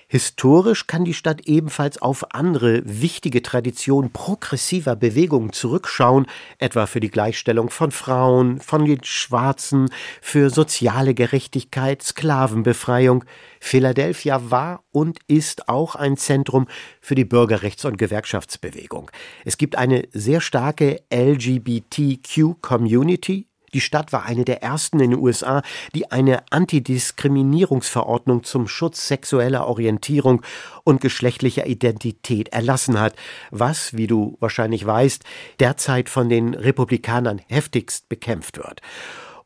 Historisch 0.09 0.87
kann 0.87 1.05
die 1.05 1.13
Stadt 1.15 1.43
ebenfalls 1.47 2.01
auf 2.01 2.35
andere 2.35 2.83
wichtige 2.85 3.43
Traditionen 3.43 4.13
progressiver 4.13 4.97
Bewegungen 4.97 5.53
zurückschauen, 5.53 6.27
etwa 6.59 6.87
für 6.87 7.01
die 7.01 7.11
Gleichstellung 7.11 7.71
von 7.71 7.91
Frauen, 7.91 8.61
von 8.61 8.85
den 8.85 9.03
Schwarzen, 9.05 9.91
für 10.21 10.51
soziale 10.51 11.15
Gerechtigkeit, 11.15 12.03
Sklavenbefreiung. 12.03 13.25
Philadelphia 13.61 14.51
war 14.51 14.83
und 14.91 15.21
ist 15.29 15.69
auch 15.69 15.95
ein 15.95 16.17
Zentrum 16.17 16.67
für 17.01 17.15
die 17.15 17.25
Bürgerrechts- 17.25 17.85
und 17.85 17.99
Gewerkschaftsbewegung. 17.99 19.13
Es 19.45 19.59
gibt 19.59 19.77
eine 19.77 20.09
sehr 20.13 20.41
starke 20.41 21.03
LGBTQ-Community, 21.13 23.47
die 23.75 23.81
Stadt 23.81 24.13
war 24.13 24.25
eine 24.25 24.45
der 24.45 24.63
ersten 24.63 25.01
in 25.01 25.11
den 25.11 25.21
USA, 25.21 25.63
die 25.95 26.11
eine 26.11 26.43
Antidiskriminierungsverordnung 26.51 28.45
zum 28.45 28.69
Schutz 28.69 29.09
sexueller 29.09 29.67
Orientierung 29.67 30.43
und 30.85 31.01
geschlechtlicher 31.01 31.67
Identität 31.67 32.49
erlassen 32.49 33.01
hat, 33.01 33.15
was, 33.51 33.97
wie 33.97 34.07
du 34.07 34.37
wahrscheinlich 34.41 34.85
weißt, 34.85 35.25
derzeit 35.61 36.09
von 36.09 36.29
den 36.29 36.55
Republikanern 36.55 37.41
heftigst 37.49 38.09
bekämpft 38.09 38.59
wird. 38.59 38.81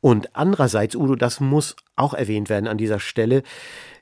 Und 0.00 0.36
andererseits, 0.36 0.94
Udo, 0.94 1.16
das 1.16 1.40
muss 1.40 1.76
auch 1.96 2.14
erwähnt 2.14 2.48
werden 2.48 2.68
an 2.68 2.78
dieser 2.78 3.00
Stelle, 3.00 3.42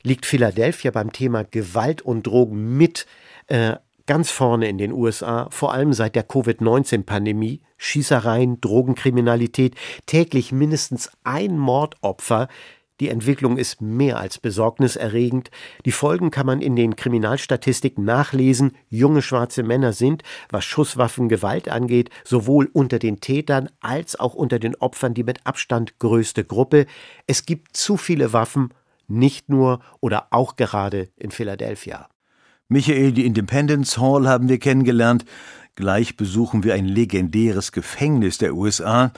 liegt 0.02 0.26
Philadelphia 0.26 0.90
beim 0.90 1.12
Thema 1.12 1.44
Gewalt 1.44 2.02
und 2.02 2.26
Drogen 2.26 2.76
mit 2.76 3.06
äh, 3.46 3.76
ganz 4.06 4.30
vorne 4.30 4.68
in 4.68 4.78
den 4.78 4.92
USA, 4.92 5.48
vor 5.50 5.72
allem 5.72 5.92
seit 5.92 6.14
der 6.14 6.22
Covid-19-Pandemie, 6.22 7.60
Schießereien, 7.76 8.60
Drogenkriminalität, 8.60 9.74
täglich 10.06 10.52
mindestens 10.52 11.10
ein 11.24 11.58
Mordopfer. 11.58 12.48
Die 13.00 13.08
Entwicklung 13.08 13.56
ist 13.56 13.80
mehr 13.80 14.18
als 14.18 14.38
besorgniserregend. 14.38 15.50
Die 15.84 15.90
Folgen 15.90 16.30
kann 16.30 16.46
man 16.46 16.62
in 16.62 16.76
den 16.76 16.94
Kriminalstatistiken 16.94 18.04
nachlesen. 18.04 18.76
Junge 18.88 19.20
schwarze 19.20 19.64
Männer 19.64 19.92
sind, 19.92 20.22
was 20.50 20.64
Schusswaffengewalt 20.64 21.68
angeht, 21.68 22.10
sowohl 22.22 22.70
unter 22.72 23.00
den 23.00 23.20
Tätern 23.20 23.68
als 23.80 24.18
auch 24.18 24.34
unter 24.34 24.60
den 24.60 24.76
Opfern 24.76 25.14
die 25.14 25.24
mit 25.24 25.44
Abstand 25.44 25.98
größte 25.98 26.44
Gruppe. 26.44 26.86
Es 27.26 27.46
gibt 27.46 27.76
zu 27.76 27.96
viele 27.96 28.32
Waffen, 28.32 28.72
nicht 29.08 29.48
nur 29.48 29.80
oder 30.00 30.28
auch 30.30 30.54
gerade 30.54 31.08
in 31.16 31.32
Philadelphia. 31.32 32.08
Michael, 32.68 33.12
die 33.12 33.26
Independence 33.26 33.98
Hall 33.98 34.26
haben 34.26 34.48
wir 34.48 34.58
kennengelernt. 34.58 35.26
Gleich 35.74 36.16
besuchen 36.16 36.64
wir 36.64 36.72
ein 36.74 36.86
legendäres 36.86 37.72
Gefängnis 37.72 38.38
der 38.38 38.54
USA. 38.54 39.12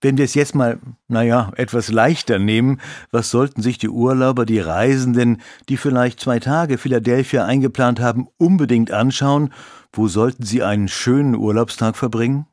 Wenn 0.00 0.16
wir 0.18 0.24
es 0.24 0.34
jetzt 0.34 0.56
mal, 0.56 0.80
naja, 1.06 1.52
etwas 1.54 1.92
leichter 1.92 2.40
nehmen, 2.40 2.80
was 3.12 3.30
sollten 3.30 3.62
sich 3.62 3.78
die 3.78 3.88
Urlauber, 3.88 4.44
die 4.46 4.58
Reisenden, 4.58 5.40
die 5.68 5.76
vielleicht 5.76 6.18
zwei 6.18 6.40
Tage 6.40 6.76
Philadelphia 6.76 7.44
eingeplant 7.44 8.00
haben, 8.00 8.26
unbedingt 8.36 8.90
anschauen? 8.90 9.52
Wo 9.92 10.08
sollten 10.08 10.42
sie 10.42 10.64
einen 10.64 10.88
schönen 10.88 11.36
Urlaubstag 11.36 11.96
verbringen? 11.96 12.46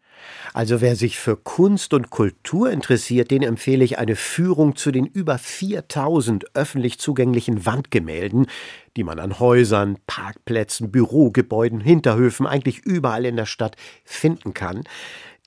Also 0.54 0.82
wer 0.82 0.96
sich 0.96 1.18
für 1.18 1.38
Kunst 1.38 1.94
und 1.94 2.10
Kultur 2.10 2.72
interessiert, 2.72 3.32
den 3.32 3.44
empfehle 3.44 3.84
ich 3.84 4.00
eine 4.00 4.16
Führung 4.16 4.76
zu 4.76 4.92
den 4.92 5.06
über 5.06 5.38
4000 5.38 6.56
öffentlich 6.56 7.00
zugänglichen 7.00 7.66
Wandgemälden, 7.66 8.48
die 8.98 9.04
man 9.04 9.20
an 9.20 9.40
Häusern, 9.40 9.98
Parkplätzen, 10.08 10.92
Bürogebäuden, 10.92 11.82
Hinterhöfen, 11.82 12.48
eigentlich 12.48 12.80
überall 12.80 13.26
in 13.26 13.36
der 13.36 13.46
Stadt 13.46 13.76
finden 14.04 14.54
kann. 14.54 14.84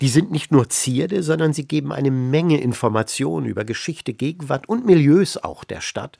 Die 0.00 0.08
sind 0.08 0.32
nicht 0.32 0.50
nur 0.50 0.68
Zierde, 0.68 1.22
sondern 1.22 1.52
sie 1.52 1.66
geben 1.66 1.92
eine 1.92 2.10
Menge 2.10 2.60
Informationen 2.60 3.46
über 3.46 3.64
Geschichte, 3.64 4.12
Gegenwart 4.12 4.68
und 4.68 4.84
Milieus 4.84 5.36
auch 5.36 5.62
der 5.62 5.80
Stadt. 5.80 6.18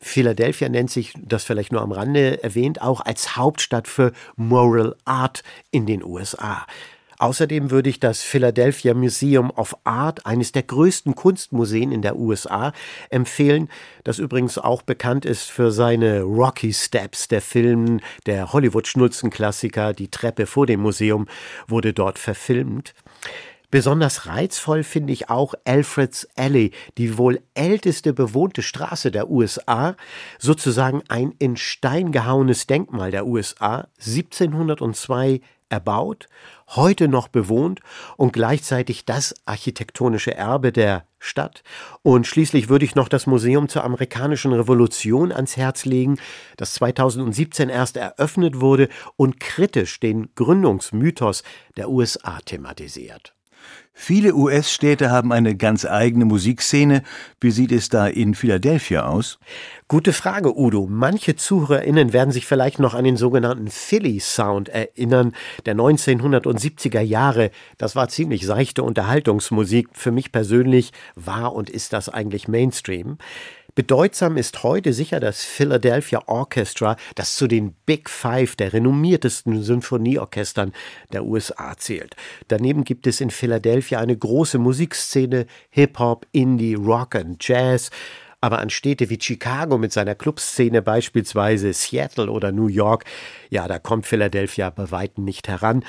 Philadelphia 0.00 0.68
nennt 0.68 0.92
sich, 0.92 1.12
das 1.20 1.42
vielleicht 1.42 1.72
nur 1.72 1.82
am 1.82 1.90
Rande 1.90 2.42
erwähnt, 2.44 2.80
auch 2.82 3.00
als 3.00 3.36
Hauptstadt 3.36 3.88
für 3.88 4.12
Moral 4.36 4.94
Art 5.04 5.42
in 5.72 5.86
den 5.86 6.04
USA. 6.04 6.66
Außerdem 7.18 7.70
würde 7.70 7.88
ich 7.88 8.00
das 8.00 8.22
Philadelphia 8.22 8.94
Museum 8.94 9.50
of 9.50 9.76
Art, 9.84 10.26
eines 10.26 10.52
der 10.52 10.62
größten 10.62 11.14
Kunstmuseen 11.14 11.92
in 11.92 12.02
der 12.02 12.16
USA, 12.16 12.72
empfehlen, 13.10 13.68
das 14.04 14.18
übrigens 14.18 14.58
auch 14.58 14.82
bekannt 14.82 15.24
ist 15.24 15.50
für 15.50 15.70
seine 15.70 16.22
Rocky 16.22 16.72
Steps. 16.72 17.28
Der 17.28 17.40
Film, 17.40 18.00
der 18.26 18.52
Hollywood-Schnulzenklassiker 18.52 19.94
Die 19.94 20.10
Treppe 20.10 20.46
vor 20.46 20.66
dem 20.66 20.80
Museum, 20.80 21.26
wurde 21.66 21.92
dort 21.92 22.18
verfilmt. 22.18 22.94
Besonders 23.70 24.26
reizvoll 24.26 24.84
finde 24.84 25.12
ich 25.12 25.28
auch 25.28 25.54
Alfred's 25.64 26.28
Alley, 26.36 26.70
die 26.98 27.18
wohl 27.18 27.40
älteste 27.54 28.12
bewohnte 28.12 28.62
Straße 28.62 29.10
der 29.10 29.28
USA, 29.28 29.96
sozusagen 30.38 31.02
ein 31.08 31.34
in 31.38 31.56
Stein 31.56 32.12
gehauenes 32.12 32.68
Denkmal 32.68 33.10
der 33.10 33.26
USA, 33.26 33.88
1702 33.98 35.40
erbaut, 35.68 36.28
heute 36.68 37.08
noch 37.08 37.28
bewohnt 37.28 37.80
und 38.16 38.32
gleichzeitig 38.32 39.04
das 39.04 39.34
architektonische 39.44 40.34
Erbe 40.34 40.72
der 40.72 41.06
Stadt. 41.18 41.62
Und 42.02 42.26
schließlich 42.26 42.68
würde 42.68 42.84
ich 42.84 42.94
noch 42.94 43.08
das 43.08 43.26
Museum 43.26 43.68
zur 43.68 43.84
amerikanischen 43.84 44.52
Revolution 44.52 45.32
ans 45.32 45.56
Herz 45.56 45.84
legen, 45.84 46.18
das 46.56 46.74
2017 46.74 47.68
erst 47.68 47.96
eröffnet 47.96 48.60
wurde 48.60 48.88
und 49.16 49.40
kritisch 49.40 50.00
den 50.00 50.34
Gründungsmythos 50.34 51.42
der 51.76 51.90
USA 51.90 52.38
thematisiert. 52.44 53.35
Viele 53.98 54.34
US-Städte 54.34 55.10
haben 55.10 55.32
eine 55.32 55.56
ganz 55.56 55.86
eigene 55.86 56.26
Musikszene. 56.26 57.02
Wie 57.40 57.50
sieht 57.50 57.72
es 57.72 57.88
da 57.88 58.06
in 58.06 58.34
Philadelphia 58.34 59.06
aus? 59.06 59.38
Gute 59.88 60.12
Frage, 60.12 60.56
Udo. 60.56 60.86
Manche 60.86 61.34
ZuhörerInnen 61.34 62.12
werden 62.12 62.30
sich 62.30 62.44
vielleicht 62.44 62.78
noch 62.78 62.92
an 62.92 63.04
den 63.04 63.16
sogenannten 63.16 63.68
Philly 63.68 64.20
Sound 64.20 64.68
erinnern, 64.68 65.32
der 65.64 65.76
1970er 65.76 67.00
Jahre. 67.00 67.50
Das 67.78 67.96
war 67.96 68.08
ziemlich 68.10 68.44
seichte 68.44 68.82
Unterhaltungsmusik. 68.82 69.88
Für 69.92 70.12
mich 70.12 70.30
persönlich 70.30 70.92
war 71.14 71.54
und 71.54 71.70
ist 71.70 71.94
das 71.94 72.10
eigentlich 72.10 72.48
Mainstream. 72.48 73.16
Bedeutsam 73.76 74.38
ist 74.38 74.62
heute 74.62 74.94
sicher 74.94 75.20
das 75.20 75.44
Philadelphia 75.44 76.22
Orchestra, 76.28 76.96
das 77.14 77.36
zu 77.36 77.46
den 77.46 77.74
Big 77.84 78.08
Five 78.08 78.56
der 78.56 78.72
renommiertesten 78.72 79.62
Symphonieorchestern 79.62 80.72
der 81.12 81.26
USA 81.26 81.76
zählt. 81.76 82.16
Daneben 82.48 82.84
gibt 82.84 83.06
es 83.06 83.20
in 83.20 83.28
Philadelphia 83.28 84.00
eine 84.00 84.16
große 84.16 84.58
Musikszene, 84.58 85.44
Hip-Hop, 85.68 86.26
Indie, 86.32 86.72
Rock 86.72 87.16
und 87.16 87.46
Jazz. 87.46 87.90
Aber 88.40 88.60
an 88.60 88.70
Städte 88.70 89.10
wie 89.10 89.18
Chicago 89.20 89.76
mit 89.76 89.92
seiner 89.92 90.14
Clubszene 90.14 90.80
beispielsweise, 90.80 91.74
Seattle 91.74 92.30
oder 92.30 92.52
New 92.52 92.68
York, 92.68 93.04
ja, 93.50 93.68
da 93.68 93.78
kommt 93.78 94.06
Philadelphia 94.06 94.70
bei 94.70 94.90
weitem 94.90 95.24
nicht 95.24 95.48
heran. 95.48 95.84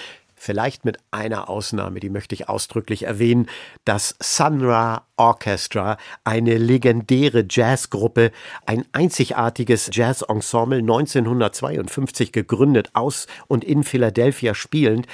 Vielleicht 0.47 0.85
mit 0.85 0.99
einer 1.11 1.49
Ausnahme, 1.49 1.99
die 1.99 2.09
möchte 2.09 2.33
ich 2.33 2.47
ausdrücklich 2.47 3.03
erwähnen, 3.03 3.47
das 3.83 4.15
Sun 4.21 4.63
Ra 4.63 5.05
Orchestra, 5.17 5.97
eine 6.23 6.57
legendäre 6.57 7.45
Jazzgruppe, 7.49 8.31
ein 8.65 8.85
einzigartiges 8.93 9.89
Jazzensemble 9.91 10.77
1952 10.77 12.31
gegründet, 12.31 12.91
aus 12.93 13.27
und 13.47 13.65
in 13.65 13.83
Philadelphia 13.83 14.55
spielend, 14.55 15.05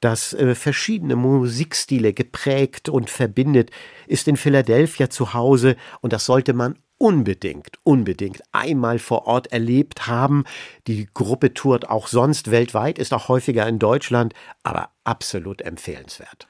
das 0.00 0.34
äh, 0.34 0.54
verschiedene 0.54 1.16
Musikstile 1.16 2.12
geprägt 2.12 2.88
und 2.88 3.10
verbindet, 3.10 3.72
ist 4.06 4.28
in 4.28 4.36
Philadelphia 4.36 5.10
zu 5.10 5.34
Hause 5.34 5.74
und 6.00 6.12
das 6.12 6.26
sollte 6.26 6.52
man 6.52 6.78
unbedingt, 6.98 7.78
unbedingt 7.82 8.42
einmal 8.52 8.98
vor 8.98 9.26
Ort 9.26 9.48
erlebt 9.48 10.06
haben. 10.06 10.44
Die 10.86 11.08
Gruppe 11.12 11.54
tourt 11.54 11.88
auch 11.88 12.08
sonst 12.08 12.50
weltweit, 12.50 12.98
ist 12.98 13.12
auch 13.12 13.28
häufiger 13.28 13.66
in 13.66 13.78
Deutschland, 13.78 14.34
aber 14.62 14.90
absolut 15.04 15.62
empfehlenswert. 15.62 16.46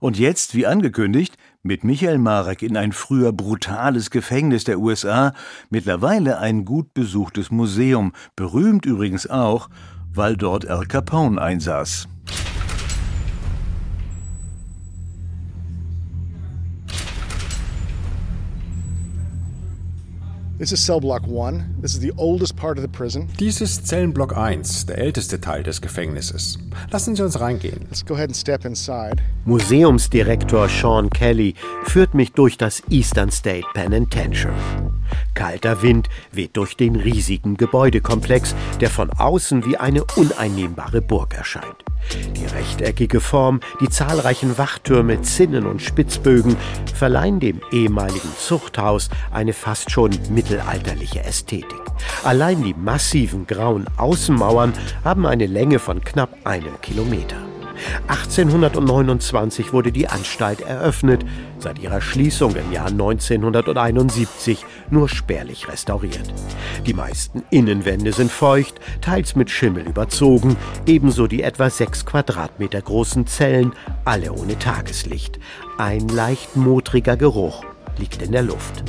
Und 0.00 0.18
jetzt, 0.18 0.54
wie 0.54 0.66
angekündigt, 0.66 1.36
mit 1.62 1.84
Michael 1.84 2.18
Marek 2.18 2.62
in 2.62 2.78
ein 2.78 2.92
früher 2.92 3.32
brutales 3.32 4.10
Gefängnis 4.10 4.64
der 4.64 4.78
USA, 4.78 5.34
mittlerweile 5.68 6.38
ein 6.38 6.64
gut 6.64 6.94
besuchtes 6.94 7.50
Museum, 7.50 8.12
berühmt 8.34 8.86
übrigens 8.86 9.28
auch, 9.28 9.68
weil 10.12 10.36
dort 10.36 10.66
Al 10.66 10.86
Capone 10.86 11.40
einsaß. 11.40 12.08
This 20.60 20.72
is 20.72 20.84
cell 20.84 21.00
block 21.00 21.26
1. 21.26 21.76
This 21.80 21.94
is 21.94 22.00
the 22.00 22.12
oldest 22.18 22.54
part 22.54 22.76
of 22.76 22.82
the 22.82 22.88
prison. 22.88 23.28
Dies 23.38 23.62
ist 23.62 23.86
Zellenblock 23.86 24.36
1, 24.36 24.84
der 24.84 24.98
älteste 24.98 25.40
Teil 25.40 25.62
des 25.62 25.80
Gefängnisses. 25.80 26.58
Lassen 26.90 27.16
Sie 27.16 27.22
uns 27.22 27.40
reingehen. 27.40 27.86
Let's 27.88 28.04
go 28.04 28.12
ahead 28.12 28.28
and 28.28 28.36
step 28.36 28.66
inside. 28.66 29.22
Museumsdirektor 29.46 30.68
Sean 30.68 31.08
Kelly 31.08 31.54
führt 31.84 32.12
mich 32.12 32.32
durch 32.32 32.58
das 32.58 32.82
Eastern 32.90 33.30
State 33.30 33.64
Penitentiary. 33.72 34.52
Kalter 35.32 35.80
Wind 35.80 36.10
weht 36.30 36.54
durch 36.58 36.76
den 36.76 36.94
riesigen 36.96 37.56
Gebäudekomplex, 37.56 38.54
der 38.82 38.90
von 38.90 39.08
außen 39.08 39.64
wie 39.64 39.78
eine 39.78 40.04
uneinnehmbare 40.14 41.00
Burg 41.00 41.32
erscheint. 41.32 41.89
Die 42.36 42.46
rechteckige 42.46 43.20
Form, 43.20 43.60
die 43.80 43.88
zahlreichen 43.88 44.58
Wachtürme, 44.58 45.22
Zinnen 45.22 45.66
und 45.66 45.82
Spitzbögen 45.82 46.56
verleihen 46.94 47.40
dem 47.40 47.60
ehemaligen 47.70 48.30
Zuchthaus 48.38 49.10
eine 49.30 49.52
fast 49.52 49.90
schon 49.90 50.10
mittelalterliche 50.30 51.22
Ästhetik. 51.24 51.80
Allein 52.24 52.62
die 52.62 52.74
massiven 52.74 53.46
grauen 53.46 53.86
Außenmauern 53.96 54.72
haben 55.04 55.26
eine 55.26 55.46
Länge 55.46 55.78
von 55.78 56.02
knapp 56.02 56.36
einem 56.44 56.80
Kilometer. 56.80 57.36
1829 58.08 59.72
wurde 59.72 59.92
die 59.92 60.08
Anstalt 60.08 60.60
eröffnet, 60.60 61.24
seit 61.58 61.78
ihrer 61.78 62.00
Schließung 62.00 62.54
im 62.56 62.72
Jahr 62.72 62.88
1971 62.88 64.64
nur 64.90 65.08
spärlich 65.08 65.68
restauriert. 65.68 66.32
Die 66.86 66.94
meisten 66.94 67.42
Innenwände 67.50 68.12
sind 68.12 68.30
feucht, 68.30 68.80
teils 69.00 69.36
mit 69.36 69.50
Schimmel 69.50 69.86
überzogen, 69.86 70.56
ebenso 70.86 71.26
die 71.26 71.42
etwa 71.42 71.70
sechs 71.70 72.06
Quadratmeter 72.06 72.80
großen 72.82 73.26
Zellen, 73.26 73.72
alle 74.04 74.32
ohne 74.32 74.58
Tageslicht. 74.58 75.38
Ein 75.78 76.08
leicht 76.08 76.56
modriger 76.56 77.16
Geruch 77.16 77.64
liegt 78.00 78.22
in 78.22 78.32
der 78.32 78.42
Luft. 78.42 78.88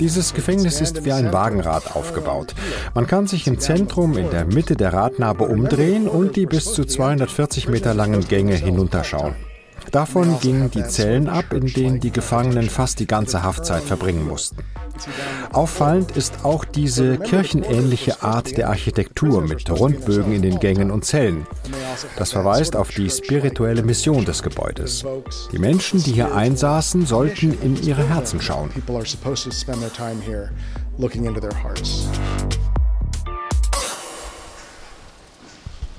Dieses 0.00 0.34
Gefängnis 0.34 0.80
ist 0.80 1.04
wie 1.04 1.12
ein 1.12 1.32
Wagenrad 1.32 1.96
aufgebaut. 1.96 2.54
Man 2.94 3.06
kann 3.06 3.26
sich 3.26 3.46
im 3.46 3.58
Zentrum 3.58 4.16
in 4.16 4.30
der 4.30 4.44
Mitte 4.44 4.76
der 4.76 4.92
Radnabe 4.92 5.44
umdrehen 5.44 6.06
und 6.06 6.36
die 6.36 6.46
bis 6.46 6.72
zu 6.72 6.84
240 6.84 7.68
Meter 7.68 7.94
langen 7.94 8.28
Gänge 8.28 8.54
hinunterschauen. 8.54 9.34
Davon 9.94 10.40
gingen 10.40 10.72
die 10.72 10.82
Zellen 10.82 11.28
ab, 11.28 11.52
in 11.52 11.66
denen 11.68 12.00
die 12.00 12.10
Gefangenen 12.10 12.68
fast 12.68 12.98
die 12.98 13.06
ganze 13.06 13.44
Haftzeit 13.44 13.84
verbringen 13.84 14.26
mussten. 14.26 14.56
Auffallend 15.52 16.16
ist 16.16 16.44
auch 16.44 16.64
diese 16.64 17.16
kirchenähnliche 17.16 18.20
Art 18.20 18.56
der 18.56 18.70
Architektur 18.70 19.42
mit 19.42 19.70
Rundbögen 19.70 20.32
in 20.32 20.42
den 20.42 20.58
Gängen 20.58 20.90
und 20.90 21.04
Zellen. 21.04 21.46
Das 22.16 22.32
verweist 22.32 22.74
auf 22.74 22.88
die 22.88 23.08
spirituelle 23.08 23.84
Mission 23.84 24.24
des 24.24 24.42
Gebäudes. 24.42 25.04
Die 25.52 25.60
Menschen, 25.60 26.02
die 26.02 26.10
hier 26.10 26.34
einsaßen, 26.34 27.06
sollten 27.06 27.56
in 27.62 27.80
ihre 27.80 28.08
Herzen 28.08 28.40
schauen. 28.40 28.70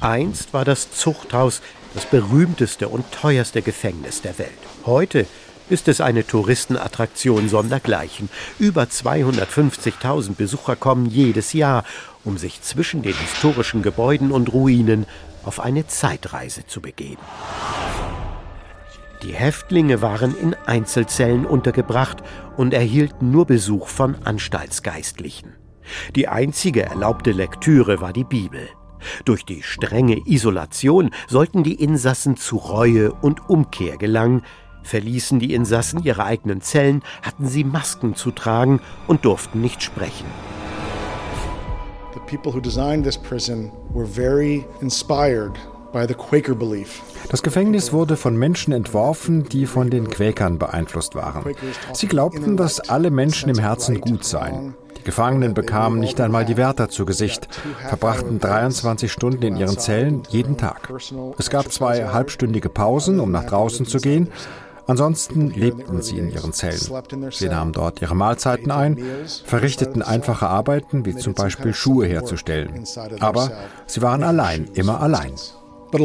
Einst 0.01 0.53
war 0.53 0.65
das 0.65 0.91
Zuchthaus 0.91 1.61
das 1.95 2.05
berühmteste 2.05 2.89
und 2.89 3.11
teuerste 3.11 3.61
Gefängnis 3.61 4.21
der 4.21 4.37
Welt. 4.37 4.51
Heute 4.85 5.25
ist 5.69 5.87
es 5.87 6.01
eine 6.01 6.27
Touristenattraktion 6.27 7.49
sondergleichen. 7.49 8.29
Über 8.59 8.83
250.000 8.83 10.35
Besucher 10.35 10.75
kommen 10.75 11.07
jedes 11.07 11.53
Jahr, 11.53 11.83
um 12.23 12.37
sich 12.37 12.61
zwischen 12.61 13.01
den 13.01 13.15
historischen 13.15 13.81
Gebäuden 13.81 14.31
und 14.31 14.53
Ruinen 14.53 15.07
auf 15.43 15.59
eine 15.59 15.87
Zeitreise 15.87 16.67
zu 16.67 16.81
begeben. 16.81 17.21
Die 19.23 19.33
Häftlinge 19.33 20.01
waren 20.01 20.37
in 20.37 20.53
Einzelzellen 20.53 21.45
untergebracht 21.45 22.17
und 22.57 22.73
erhielten 22.73 23.31
nur 23.31 23.45
Besuch 23.47 23.87
von 23.87 24.15
Anstaltsgeistlichen. 24.23 25.55
Die 26.15 26.27
einzige 26.27 26.83
erlaubte 26.83 27.31
Lektüre 27.31 28.01
war 28.01 28.13
die 28.13 28.23
Bibel. 28.23 28.67
Durch 29.25 29.45
die 29.45 29.63
strenge 29.63 30.21
Isolation 30.25 31.11
sollten 31.27 31.63
die 31.63 31.75
Insassen 31.75 32.37
zu 32.37 32.57
Reue 32.57 33.11
und 33.13 33.49
Umkehr 33.49 33.97
gelangen, 33.97 34.43
verließen 34.83 35.39
die 35.39 35.53
Insassen 35.53 36.03
ihre 36.03 36.23
eigenen 36.23 36.61
Zellen, 36.61 37.01
hatten 37.21 37.47
sie 37.47 37.63
Masken 37.63 38.15
zu 38.15 38.31
tragen 38.31 38.79
und 39.07 39.25
durften 39.25 39.61
nicht 39.61 39.81
sprechen. 39.81 40.25
The 42.13 42.19
people 42.37 42.53
who 42.53 42.61
designed 42.61 43.03
this 43.03 43.17
prison 43.17 43.71
were 43.93 44.05
very 44.05 44.65
inspired 44.81 45.53
by 45.91 46.05
the 46.07 46.13
Quaker 46.13 46.55
belief. 46.55 47.01
Das 47.29 47.41
Gefängnis 47.41 47.91
wurde 47.91 48.15
von 48.15 48.37
Menschen 48.37 48.73
entworfen, 48.73 49.43
die 49.45 49.65
von 49.65 49.89
den 49.89 50.09
Quäkern 50.09 50.59
beeinflusst 50.59 51.15
waren. 51.15 51.55
Sie 51.93 52.07
glaubten, 52.07 52.57
dass 52.57 52.79
alle 52.79 53.11
Menschen 53.11 53.49
im 53.49 53.57
Herzen 53.57 53.99
gut 53.99 54.23
seien. 54.23 54.75
Gefangenen 55.05 55.53
bekamen 55.53 55.99
nicht 55.99 56.19
einmal 56.19 56.43
die 56.43 56.57
Wärter 56.57 56.89
zu 56.89 57.05
Gesicht, 57.05 57.47
verbrachten 57.87 58.39
23 58.39 59.11
Stunden 59.11 59.43
in 59.43 59.55
ihren 59.55 59.77
Zellen 59.77 60.23
jeden 60.29 60.57
Tag. 60.57 60.91
Es 61.37 61.49
gab 61.49 61.71
zwei 61.71 62.07
halbstündige 62.07 62.69
Pausen, 62.69 63.21
um 63.21 63.31
nach 63.31 63.45
draußen 63.45 63.85
zu 63.85 63.99
gehen, 63.99 64.29
Ansonsten 64.87 65.49
lebten 65.49 66.01
sie 66.03 66.19
in 66.19 66.29
ihren 66.31 66.53
Zellen. 66.53 66.79
Sie 67.31 67.49
nahmen 67.49 67.71
dort 67.71 68.03
ihre 68.03 68.15
Mahlzeiten 68.15 68.69
ein, 68.69 69.03
verrichteten 69.43 70.03
einfache 70.03 70.47
Arbeiten, 70.47 71.05
wie 71.05 71.15
zum 71.15 71.33
Beispiel 71.33 71.73
Schuhe 71.73 72.05
herzustellen. 72.05 72.85
Aber 73.19 73.51
sie 73.87 74.03
waren 74.03 74.23
allein, 74.23 74.69
immer 74.75 75.01
allein. 75.01 75.33
Die 75.91 75.97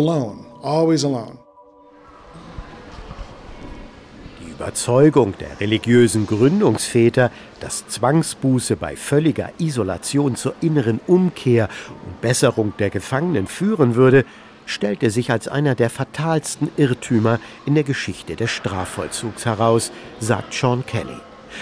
Überzeugung 4.60 5.32
der 5.40 5.58
religiösen 5.58 6.26
Gründungsväter, 6.26 7.30
dass 7.60 7.88
Zwangsbuße 7.88 8.76
bei 8.76 8.94
völliger 8.94 9.52
Isolation 9.56 10.36
zur 10.36 10.52
inneren 10.60 11.00
Umkehr 11.06 11.70
und 12.04 12.20
Besserung 12.20 12.74
der 12.78 12.90
Gefangenen 12.90 13.46
führen 13.46 13.94
würde, 13.94 14.26
stellte 14.66 15.08
sich 15.08 15.30
als 15.30 15.48
einer 15.48 15.74
der 15.74 15.88
fatalsten 15.88 16.68
Irrtümer 16.76 17.40
in 17.64 17.74
der 17.74 17.84
Geschichte 17.84 18.36
des 18.36 18.50
Strafvollzugs 18.50 19.46
heraus, 19.46 19.92
sagt 20.20 20.52
Sean 20.52 20.84
Kelly. 20.84 21.16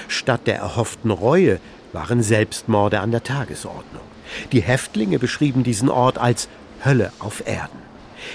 Statt 0.08 0.48
der 0.48 0.56
erhofften 0.56 1.12
Reue 1.12 1.61
waren 1.92 2.20
Selbstmorde 2.20 2.98
an 2.98 3.12
der 3.12 3.22
Tagesordnung. 3.22 4.02
Die 4.50 4.61
Häftlinge 4.61 5.20
beschrieben 5.20 5.62
diesen 5.62 5.88
Ort 5.88 6.18
als 6.18 6.48
Hölle 6.84 7.12
auf 7.20 7.46
Erden. 7.46 7.88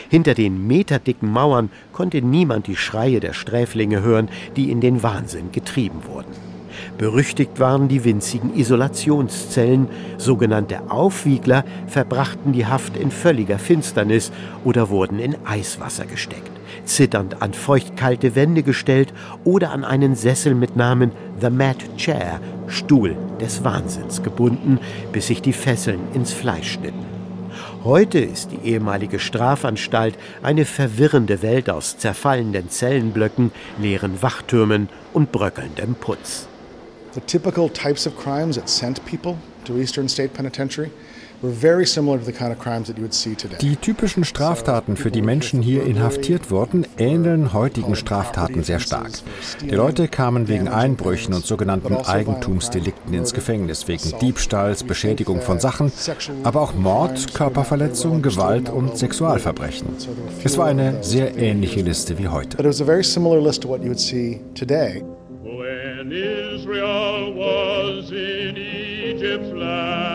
Hinter 0.10 0.34
den 0.34 0.68
meterdicken 0.68 1.32
Mauern 1.32 1.70
konnte 1.92 2.22
niemand 2.22 2.68
die 2.68 2.76
Schreie 2.76 3.20
der 3.20 3.34
Sträflinge 3.34 4.02
hören, 4.02 4.30
die 4.56 4.72
in 4.72 4.82
den 4.82 5.04
Wahnsinn 5.04 5.52
getrieben 5.52 6.02
wurden. 6.08 6.54
Berüchtigt 6.98 7.60
waren 7.60 7.88
die 7.88 8.04
winzigen 8.04 8.56
Isolationszellen, 8.56 9.88
sogenannte 10.18 10.92
Aufwiegler 10.92 11.66
verbrachten 11.88 12.54
die 12.54 12.66
Haft 12.66 12.98
in 12.98 13.12
völliger 13.12 13.60
Finsternis 13.60 14.32
oder 14.64 14.90
wurden 14.90 15.20
in 15.20 15.36
Eiswasser 15.46 16.06
gesteckt, 16.06 16.52
zitternd 16.86 17.42
an 17.42 17.54
feuchtkalte 17.54 18.36
Wände 18.36 18.64
gestellt 18.64 19.14
oder 19.44 19.72
an 19.72 19.84
einen 19.84 20.16
Sessel 20.16 20.56
mit 20.56 20.76
Namen 20.76 21.12
The 21.42 21.50
Mad 21.50 21.80
Chair, 21.98 22.40
Stuhl 22.68 23.16
des 23.42 23.64
Wahnsinns 23.64 24.22
gebunden, 24.24 24.80
bis 25.12 25.28
sich 25.28 25.42
die 25.42 25.54
Fesseln 25.54 26.00
ins 26.14 26.32
Fleisch 26.32 26.74
schnitten. 26.74 27.13
Heute 27.84 28.20
ist 28.20 28.50
die 28.52 28.70
ehemalige 28.70 29.20
Strafanstalt 29.20 30.18
eine 30.42 30.64
verwirrende 30.64 31.42
Welt 31.42 31.70
aus 31.70 31.98
zerfallenden 31.98 32.70
Zellenblöcken, 32.70 33.52
leeren 33.78 34.22
Wachtürmen 34.22 34.88
und 35.12 35.34
bröckelndem 35.34 35.96
Putz. 35.96 36.48
The 37.14 37.20
typical 37.20 37.70
types 37.70 38.08
of 38.08 38.16
crimes 38.16 38.56
that 38.56 38.70
sent 38.70 39.04
people 39.06 39.36
to 39.66 39.78
Eastern 39.78 40.08
State 40.08 40.30
Penitentiary 40.30 40.92
were 41.44 41.52
very 41.52 41.86
similar 41.86 42.18
to 42.18 42.24
the 42.24 42.32
kind 42.32 42.52
of 42.52 42.58
crimes 42.58 42.88
that 42.88 42.98
you 42.98 43.04
would 43.04 43.14
see 43.14 43.36
today. 43.36 43.58
Die 43.60 43.76
typischen 43.76 44.24
Straftaten, 44.24 44.96
für 44.96 45.12
die 45.12 45.22
Menschen 45.22 45.62
hier 45.62 45.84
inhaftiert 45.84 46.50
wurden, 46.50 46.88
ähneln 46.98 47.54
heutigen 47.54 47.96
Straftaten 47.96 48.64
sehr 48.64 48.80
stark. 48.80 49.12
Die 49.62 49.76
Leute 49.76 50.08
kamen 50.08 50.48
wegen 50.48 50.70
Einbrüchen 50.70 51.34
und 51.34 51.46
sogenannten 51.46 51.96
Eigentumsdelikten 51.96 53.14
ins 53.14 53.34
Gefängnis, 53.34 53.88
wegen 53.88 54.18
Diebstahls, 54.20 54.84
Beschädigung 54.84 55.42
von 55.42 55.60
Sachen, 55.60 55.92
aber 56.44 56.62
auch 56.62 56.74
Mord, 56.74 57.34
Körperverletzung, 57.34 58.22
Gewalt 58.22 58.70
und 58.70 58.98
Sexualverbrechen. 58.98 59.88
Es 60.44 60.58
war 60.58 60.68
eine 60.68 61.04
sehr 61.04 61.38
ähnliche 61.38 61.82
Liste 61.82 62.18
wie 62.18 62.30
heute. 62.30 62.56
But 62.56 62.66
it 62.66 62.70
was 62.70 62.82
a 62.82 62.86
very 62.86 63.04
similar 63.04 63.42
list 63.42 63.64
to 63.64 63.68
what 63.68 63.82
you 63.82 63.90
would 63.90 64.00
see 64.00 64.40
today. 64.56 65.04
When 65.44 66.12
Israel 66.12 67.34
was 67.36 68.12
in 68.12 68.56
Egypt's 68.56 69.52
land, 69.52 70.13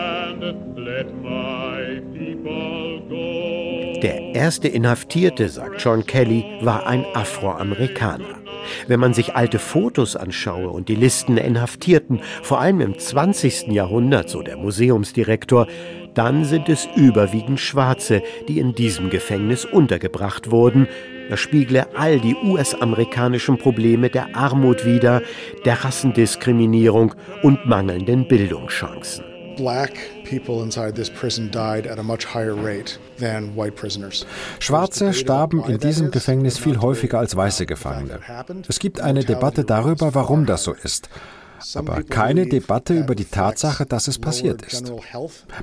erste 4.39 4.69
Inhaftierte, 4.69 5.49
sagt 5.49 5.83
John 5.83 6.05
Kelly, 6.05 6.45
war 6.61 6.87
ein 6.87 7.05
Afroamerikaner. 7.13 8.39
Wenn 8.87 9.01
man 9.01 9.13
sich 9.13 9.35
alte 9.35 9.59
Fotos 9.59 10.15
anschaue 10.15 10.69
und 10.69 10.87
die 10.87 10.95
Listen 10.95 11.35
der 11.35 11.43
Inhaftierten, 11.43 12.21
vor 12.41 12.61
allem 12.61 12.79
im 12.79 12.97
20. 12.97 13.67
Jahrhundert, 13.67 14.29
so 14.29 14.41
der 14.41 14.55
Museumsdirektor, 14.55 15.67
dann 16.13 16.45
sind 16.45 16.69
es 16.69 16.87
überwiegend 16.95 17.59
Schwarze, 17.59 18.23
die 18.47 18.59
in 18.59 18.73
diesem 18.73 19.09
Gefängnis 19.09 19.65
untergebracht 19.65 20.51
wurden. 20.51 20.87
Er 21.29 21.37
spiegle 21.37 21.93
all 21.97 22.19
die 22.19 22.35
US-amerikanischen 22.35 23.57
Probleme 23.57 24.09
der 24.09 24.37
Armut 24.37 24.85
wider, 24.85 25.21
der 25.65 25.83
Rassendiskriminierung 25.83 27.13
und 27.43 27.65
mangelnden 27.65 28.25
Bildungschancen. 28.25 29.38
Black 29.59 29.91
people 30.23 30.63
inside 30.63 30.95
this 30.95 31.09
prison 31.09 31.51
died 31.51 31.85
at 31.85 31.99
a 31.99 32.03
much 32.03 32.23
higher 32.23 32.55
rate 32.55 32.97
than 33.17 33.55
white 33.57 33.75
prisoners. 33.75 34.25
Schwarze 34.59 35.13
starben 35.13 35.65
in 35.65 35.79
diesem 35.79 36.11
Gefängnis 36.11 36.57
viel 36.57 36.79
häufiger 36.79 37.19
als 37.19 37.35
weiße 37.35 37.65
Gefangene. 37.65 38.21
Es 38.69 38.79
gibt 38.79 39.01
eine 39.01 39.25
Debatte 39.25 39.65
darüber, 39.65 40.15
warum 40.15 40.45
das 40.45 40.63
so 40.63 40.71
ist 40.71 41.09
aber 41.75 42.03
keine 42.03 42.47
Debatte 42.47 42.93
über 42.93 43.15
die 43.15 43.25
Tatsache, 43.25 43.85
dass 43.85 44.07
es 44.07 44.19
passiert 44.19 44.61
ist. 44.61 44.91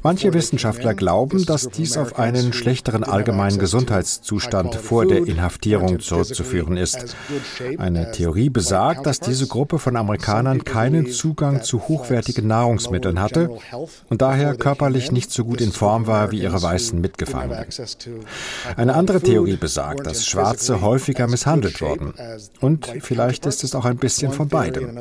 Manche 0.02 0.32
Wissenschaftler 0.34 0.94
glauben, 0.94 1.44
dass 1.46 1.68
dies 1.68 1.96
auf 1.96 2.18
einen 2.18 2.52
schlechteren 2.52 3.04
allgemeinen 3.04 3.58
Gesundheitszustand 3.58 4.74
vor 4.74 5.06
der 5.06 5.26
Inhaftierung 5.26 6.00
zurückzuführen 6.00 6.76
ist. 6.76 7.16
Eine 7.78 8.12
Theorie 8.12 8.50
besagt, 8.50 9.06
dass 9.06 9.20
diese 9.20 9.46
Gruppe 9.46 9.78
von 9.78 9.96
Amerikanern 9.96 10.64
keinen 10.64 11.10
Zugang 11.10 11.62
zu 11.62 11.88
hochwertigen 11.88 12.46
Nahrungsmitteln 12.46 13.20
hatte 13.20 13.50
und 14.08 14.22
daher 14.22 14.54
körperlich 14.54 15.12
nicht 15.12 15.30
so 15.30 15.44
gut 15.44 15.60
in 15.60 15.72
Form 15.72 16.06
war 16.06 16.30
wie 16.30 16.40
ihre 16.40 16.60
weißen 16.60 17.00
Mitgefangenen. 17.00 17.66
Eine 18.76 18.94
andere 18.94 19.20
Theorie 19.20 19.56
besagt, 19.56 20.06
dass 20.06 20.26
Schwarze 20.26 20.80
häufiger 20.80 21.26
misshandelt 21.26 21.80
wurden. 21.80 22.14
Und 22.60 22.90
vielleicht 23.00 23.46
ist 23.46 23.64
es 23.64 23.74
auch 23.74 23.84
ein 23.84 23.96
bisschen 23.96 24.32
von 24.32 24.48
beidem. 24.48 24.98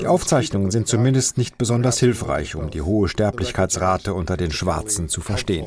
Die 0.00 0.06
Aufzeichnungen 0.18 0.72
sind 0.72 0.88
zumindest 0.88 1.38
nicht 1.38 1.58
besonders 1.58 2.00
hilfreich, 2.00 2.56
um 2.56 2.70
die 2.70 2.82
hohe 2.82 3.06
Sterblichkeitsrate 3.06 4.14
unter 4.14 4.36
den 4.36 4.50
Schwarzen 4.50 5.08
zu 5.08 5.20
verstehen. 5.20 5.66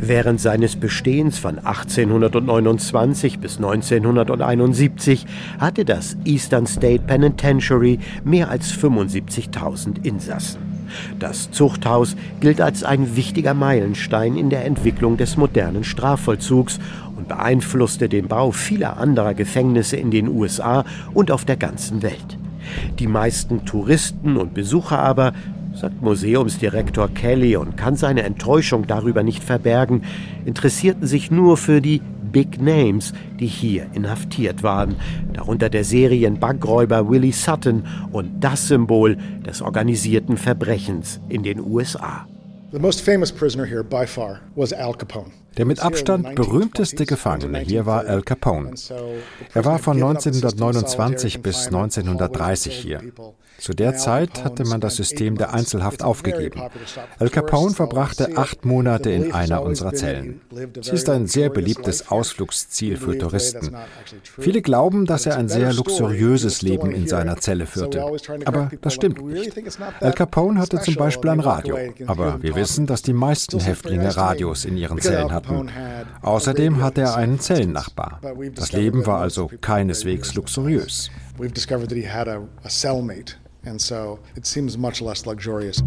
Während 0.00 0.40
seines 0.40 0.74
Bestehens 0.74 1.38
von 1.38 1.60
1829 1.60 3.38
bis 3.38 3.58
1971 3.58 5.24
hatte 5.60 5.84
das 5.84 6.16
Eastern 6.24 6.66
State 6.66 7.04
Penitentiary 7.06 8.00
mehr 8.24 8.50
als 8.50 8.72
75.000 8.72 10.04
Insassen. 10.04 10.72
Das 11.18 11.50
Zuchthaus 11.50 12.16
gilt 12.40 12.60
als 12.60 12.84
ein 12.84 13.16
wichtiger 13.16 13.54
Meilenstein 13.54 14.36
in 14.36 14.50
der 14.50 14.64
Entwicklung 14.64 15.16
des 15.16 15.36
modernen 15.36 15.84
Strafvollzugs 15.84 16.78
beeinflusste 17.32 18.10
den 18.10 18.28
Bau 18.28 18.50
vieler 18.50 18.98
anderer 18.98 19.32
Gefängnisse 19.32 19.96
in 19.96 20.10
den 20.10 20.28
USA 20.28 20.84
und 21.14 21.30
auf 21.30 21.46
der 21.46 21.56
ganzen 21.56 22.02
Welt. 22.02 22.36
Die 22.98 23.06
meisten 23.06 23.64
Touristen 23.64 24.36
und 24.36 24.52
Besucher 24.52 24.98
aber, 24.98 25.32
sagt 25.74 26.02
Museumsdirektor 26.02 27.08
Kelly 27.08 27.56
und 27.56 27.78
kann 27.78 27.96
seine 27.96 28.24
Enttäuschung 28.24 28.86
darüber 28.86 29.22
nicht 29.22 29.42
verbergen, 29.42 30.02
interessierten 30.44 31.06
sich 31.06 31.30
nur 31.30 31.56
für 31.56 31.80
die 31.80 32.02
Big 32.32 32.60
Names, 32.60 33.14
die 33.40 33.46
hier 33.46 33.86
inhaftiert 33.94 34.62
waren, 34.62 34.96
darunter 35.32 35.70
der 35.70 35.84
Serienbankräuber 35.84 37.08
Willie 37.08 37.32
Sutton 37.32 37.84
und 38.10 38.44
das 38.44 38.68
Symbol 38.68 39.16
des 39.46 39.62
organisierten 39.62 40.36
Verbrechens 40.36 41.18
in 41.30 41.42
den 41.42 41.60
USA. 41.60 42.26
The 42.72 42.78
most 42.78 43.00
famous 43.00 43.32
prisoner 43.32 43.64
here 43.64 43.82
by 43.82 44.06
far 44.06 44.40
was 44.54 44.72
Al 44.74 44.92
Capone. 44.94 45.30
Der 45.56 45.66
mit 45.66 45.80
Abstand 45.80 46.34
berühmteste 46.34 47.06
Gefangene 47.06 47.58
hier 47.58 47.86
war 47.86 48.06
Al 48.06 48.22
Capone. 48.22 48.72
Er 49.54 49.64
war 49.64 49.78
von 49.78 49.96
1929 49.96 51.42
bis 51.42 51.66
1930 51.66 52.74
hier. 52.74 53.00
Zu 53.58 53.74
der 53.74 53.96
Zeit 53.96 54.42
hatte 54.44 54.64
man 54.64 54.80
das 54.80 54.96
System 54.96 55.36
der 55.36 55.54
Einzelhaft 55.54 56.02
aufgegeben. 56.02 56.60
Al 57.18 57.30
Capone 57.30 57.74
verbrachte 57.74 58.36
acht 58.36 58.64
Monate 58.64 59.10
in 59.10 59.32
einer 59.32 59.62
unserer 59.62 59.92
Zellen. 59.92 60.40
Sie 60.80 60.90
ist 60.90 61.08
ein 61.08 61.28
sehr 61.28 61.48
beliebtes 61.48 62.10
Ausflugsziel 62.10 62.96
für 62.96 63.16
Touristen. 63.16 63.76
Viele 64.38 64.62
glauben, 64.62 65.06
dass 65.06 65.26
er 65.26 65.36
ein 65.36 65.48
sehr 65.48 65.72
luxuriöses 65.72 66.62
Leben 66.62 66.90
in 66.90 67.06
seiner 67.06 67.36
Zelle 67.36 67.66
führte. 67.66 68.04
Aber 68.46 68.70
das 68.80 68.94
stimmt 68.94 69.24
nicht. 69.24 69.52
Al 70.00 70.12
Capone 70.12 70.58
hatte 70.58 70.80
zum 70.80 70.96
Beispiel 70.96 71.30
ein 71.30 71.40
Radio. 71.40 71.78
Aber 72.06 72.42
wir 72.42 72.56
wissen, 72.56 72.86
dass 72.86 73.02
die 73.02 73.12
meisten 73.12 73.60
Häftlinge 73.60 74.16
Radios 74.16 74.64
in 74.64 74.76
ihren 74.76 75.00
Zellen 75.00 75.30
hatten. 75.30 75.41
Außerdem 76.22 76.82
hatte 76.82 77.02
er 77.02 77.16
einen 77.16 77.38
Zellennachbar. 77.40 78.20
Das 78.54 78.72
Leben 78.72 79.06
war 79.06 79.20
also 79.20 79.50
keineswegs 79.60 80.34
luxuriös. 80.34 81.10
We've 81.38 81.52
discovered 81.52 81.88
that 81.88 81.98
he 81.98 82.08
had 82.08 82.28
a, 82.28 82.42
a 82.62 82.68
cellmate, 82.68 83.36
and 83.64 83.80
so 83.80 84.18
it 84.36 84.46
seems 84.46 84.76
much 84.76 85.00
less 85.00 85.24
luxurious. 85.24 85.82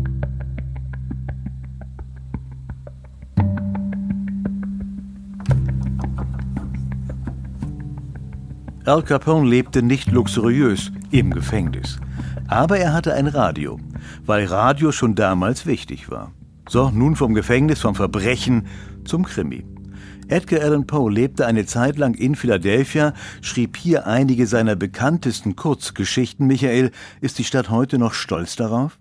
Al 8.85 9.01
Capone 9.01 9.47
lebte 9.47 9.81
nicht 9.81 10.11
luxuriös 10.11 10.91
im 11.09 11.31
Gefängnis. 11.31 11.99
Aber 12.47 12.77
er 12.77 12.93
hatte 12.93 13.13
ein 13.15 13.25
Radio, 13.25 13.79
weil 14.25 14.45
Radio 14.45 14.91
schon 14.91 15.15
damals 15.15 15.65
wichtig 15.65 16.11
war. 16.11 16.31
So, 16.69 16.91
nun 16.91 17.15
vom 17.15 17.33
Gefängnis, 17.33 17.79
vom 17.79 17.95
Verbrechen 17.95 18.67
zum 19.05 19.25
Krimi. 19.25 19.65
Edgar 20.27 20.61
Allan 20.61 20.87
Poe 20.87 21.11
lebte 21.11 21.45
eine 21.45 21.65
Zeit 21.65 21.97
lang 21.97 22.15
in 22.15 22.35
Philadelphia, 22.35 23.13
schrieb 23.41 23.77
hier 23.77 24.07
einige 24.07 24.47
seiner 24.47 24.75
bekanntesten 24.75 25.55
Kurzgeschichten. 25.55 26.47
Michael, 26.47 26.91
ist 27.21 27.37
die 27.37 27.43
Stadt 27.43 27.69
heute 27.69 27.99
noch 27.99 28.13
stolz 28.13 28.55
darauf? 28.55 28.97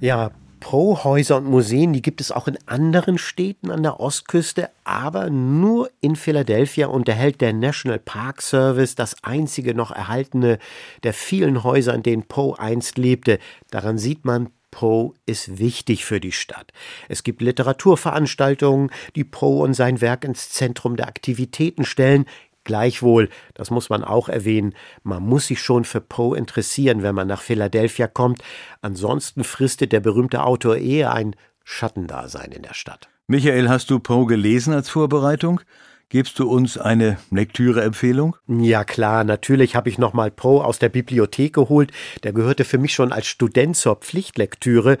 Ja, 0.00 0.30
Poe-Häuser 0.60 1.36
und 1.36 1.46
Museen, 1.46 1.92
die 1.92 2.02
gibt 2.02 2.20
es 2.20 2.32
auch 2.32 2.48
in 2.48 2.58
anderen 2.66 3.18
Städten 3.18 3.70
an 3.70 3.82
der 3.82 4.00
Ostküste, 4.00 4.70
aber 4.84 5.30
nur 5.30 5.90
in 6.00 6.16
Philadelphia 6.16 6.88
unterhält 6.88 7.40
der 7.40 7.52
National 7.52 7.98
Park 7.98 8.42
Service 8.42 8.94
das 8.94 9.22
einzige 9.22 9.74
noch 9.74 9.90
erhaltene 9.90 10.58
der 11.04 11.12
vielen 11.12 11.62
Häuser, 11.62 11.94
in 11.94 12.02
denen 12.02 12.24
Poe 12.24 12.58
einst 12.58 12.98
lebte. 12.98 13.38
Daran 13.70 13.96
sieht 13.96 14.24
man, 14.24 14.48
Poe 14.76 15.14
ist 15.24 15.58
wichtig 15.58 16.04
für 16.04 16.20
die 16.20 16.32
Stadt. 16.32 16.70
Es 17.08 17.22
gibt 17.22 17.40
Literaturveranstaltungen, 17.40 18.90
die 19.14 19.24
Poe 19.24 19.62
und 19.62 19.72
sein 19.72 20.02
Werk 20.02 20.22
ins 20.22 20.50
Zentrum 20.50 20.96
der 20.96 21.08
Aktivitäten 21.08 21.86
stellen. 21.86 22.26
Gleichwohl, 22.62 23.30
das 23.54 23.70
muss 23.70 23.88
man 23.88 24.04
auch 24.04 24.28
erwähnen, 24.28 24.74
man 25.02 25.22
muss 25.22 25.46
sich 25.46 25.62
schon 25.62 25.86
für 25.86 26.02
Poe 26.02 26.36
interessieren, 26.36 27.02
wenn 27.02 27.14
man 27.14 27.26
nach 27.26 27.40
Philadelphia 27.40 28.06
kommt. 28.06 28.42
Ansonsten 28.82 29.44
fristet 29.44 29.92
der 29.92 30.00
berühmte 30.00 30.44
Autor 30.44 30.76
eher 30.76 31.14
ein 31.14 31.36
Schattendasein 31.64 32.52
in 32.52 32.60
der 32.60 32.74
Stadt. 32.74 33.08
Michael, 33.28 33.70
hast 33.70 33.88
du 33.88 33.98
Poe 33.98 34.26
gelesen 34.26 34.74
als 34.74 34.90
Vorbereitung? 34.90 35.62
Gibst 36.08 36.38
du 36.38 36.48
uns 36.48 36.78
eine 36.78 37.18
Lektüreempfehlung? 37.32 38.36
Ja 38.46 38.84
klar, 38.84 39.24
natürlich 39.24 39.74
habe 39.74 39.88
ich 39.88 39.98
nochmal 39.98 40.30
Poe 40.30 40.64
aus 40.64 40.78
der 40.78 40.88
Bibliothek 40.88 41.52
geholt. 41.52 41.90
Der 42.22 42.32
gehörte 42.32 42.64
für 42.64 42.78
mich 42.78 42.94
schon 42.94 43.10
als 43.10 43.26
Student 43.26 43.76
zur 43.76 43.96
Pflichtlektüre. 43.96 44.98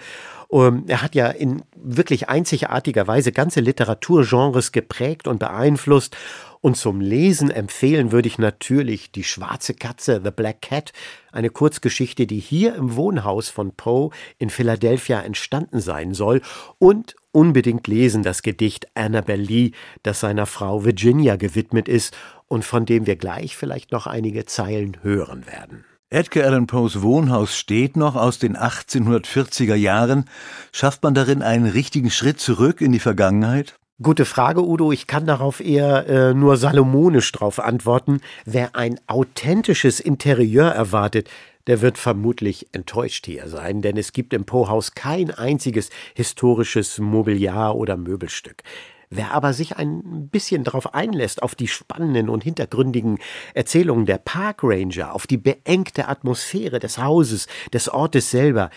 Um, 0.48 0.84
er 0.88 1.02
hat 1.02 1.14
ja 1.14 1.28
in 1.28 1.62
wirklich 1.76 2.28
einzigartiger 2.28 3.06
Weise 3.06 3.30
ganze 3.30 3.60
Literaturgenres 3.60 4.72
geprägt 4.72 5.28
und 5.28 5.38
beeinflusst. 5.38 6.16
Und 6.60 6.76
zum 6.76 7.00
Lesen 7.00 7.50
empfehlen 7.50 8.10
würde 8.10 8.26
ich 8.26 8.38
natürlich 8.38 9.12
Die 9.12 9.22
schwarze 9.22 9.74
Katze, 9.74 10.20
The 10.24 10.32
Black 10.32 10.62
Cat, 10.62 10.92
eine 11.30 11.50
Kurzgeschichte, 11.50 12.26
die 12.26 12.40
hier 12.40 12.74
im 12.74 12.96
Wohnhaus 12.96 13.48
von 13.48 13.76
Poe 13.76 14.10
in 14.38 14.50
Philadelphia 14.50 15.20
entstanden 15.20 15.80
sein 15.80 16.14
soll, 16.14 16.42
und 16.78 17.14
unbedingt 17.36 17.86
lesen 17.86 18.22
das 18.22 18.40
Gedicht 18.40 18.88
Annabel 18.94 19.38
Lee, 19.38 19.72
das 20.02 20.20
seiner 20.20 20.46
Frau 20.46 20.86
Virginia 20.86 21.36
gewidmet 21.36 21.86
ist 21.86 22.16
und 22.48 22.64
von 22.64 22.86
dem 22.86 23.06
wir 23.06 23.16
gleich 23.16 23.56
vielleicht 23.56 23.92
noch 23.92 24.06
einige 24.06 24.46
Zeilen 24.46 24.96
hören 25.02 25.46
werden. 25.46 25.84
Edgar 26.08 26.46
Allan 26.46 26.66
Poes 26.66 27.02
Wohnhaus 27.02 27.54
steht 27.54 27.94
noch 27.94 28.16
aus 28.16 28.38
den 28.38 28.56
1840er 28.56 29.74
Jahren. 29.74 30.24
Schafft 30.72 31.02
man 31.02 31.12
darin 31.12 31.42
einen 31.42 31.66
richtigen 31.66 32.10
Schritt 32.10 32.40
zurück 32.40 32.80
in 32.80 32.92
die 32.92 33.00
Vergangenheit? 33.00 33.78
Gute 34.02 34.26
Frage, 34.26 34.62
Udo. 34.62 34.92
Ich 34.92 35.06
kann 35.06 35.26
darauf 35.26 35.58
eher 35.58 36.06
äh, 36.06 36.34
nur 36.34 36.58
salomonisch 36.58 37.32
drauf 37.32 37.58
antworten. 37.58 38.20
Wer 38.44 38.76
ein 38.76 39.00
authentisches 39.06 40.00
Interieur 40.00 40.68
erwartet, 40.68 41.30
der 41.66 41.80
wird 41.80 41.96
vermutlich 41.96 42.66
enttäuscht 42.72 43.24
hier 43.24 43.48
sein, 43.48 43.80
denn 43.80 43.96
es 43.96 44.12
gibt 44.12 44.34
im 44.34 44.44
Pohaus 44.44 44.92
kein 44.92 45.30
einziges 45.30 45.88
historisches 46.14 46.98
Mobiliar 46.98 47.74
oder 47.74 47.96
Möbelstück. 47.96 48.62
Wer 49.08 49.32
aber 49.32 49.54
sich 49.54 49.78
ein 49.78 50.28
bisschen 50.28 50.62
darauf 50.62 50.92
einlässt, 50.92 51.42
auf 51.42 51.54
die 51.54 51.68
spannenden 51.68 52.28
und 52.28 52.44
hintergründigen 52.44 53.18
Erzählungen 53.54 54.04
der 54.04 54.18
Park 54.18 54.58
Ranger, 54.62 55.14
auf 55.14 55.26
die 55.26 55.38
beengte 55.38 56.08
Atmosphäre 56.08 56.80
des 56.80 56.98
Hauses, 56.98 57.46
des 57.72 57.88
Ortes 57.88 58.30
selber, 58.30 58.68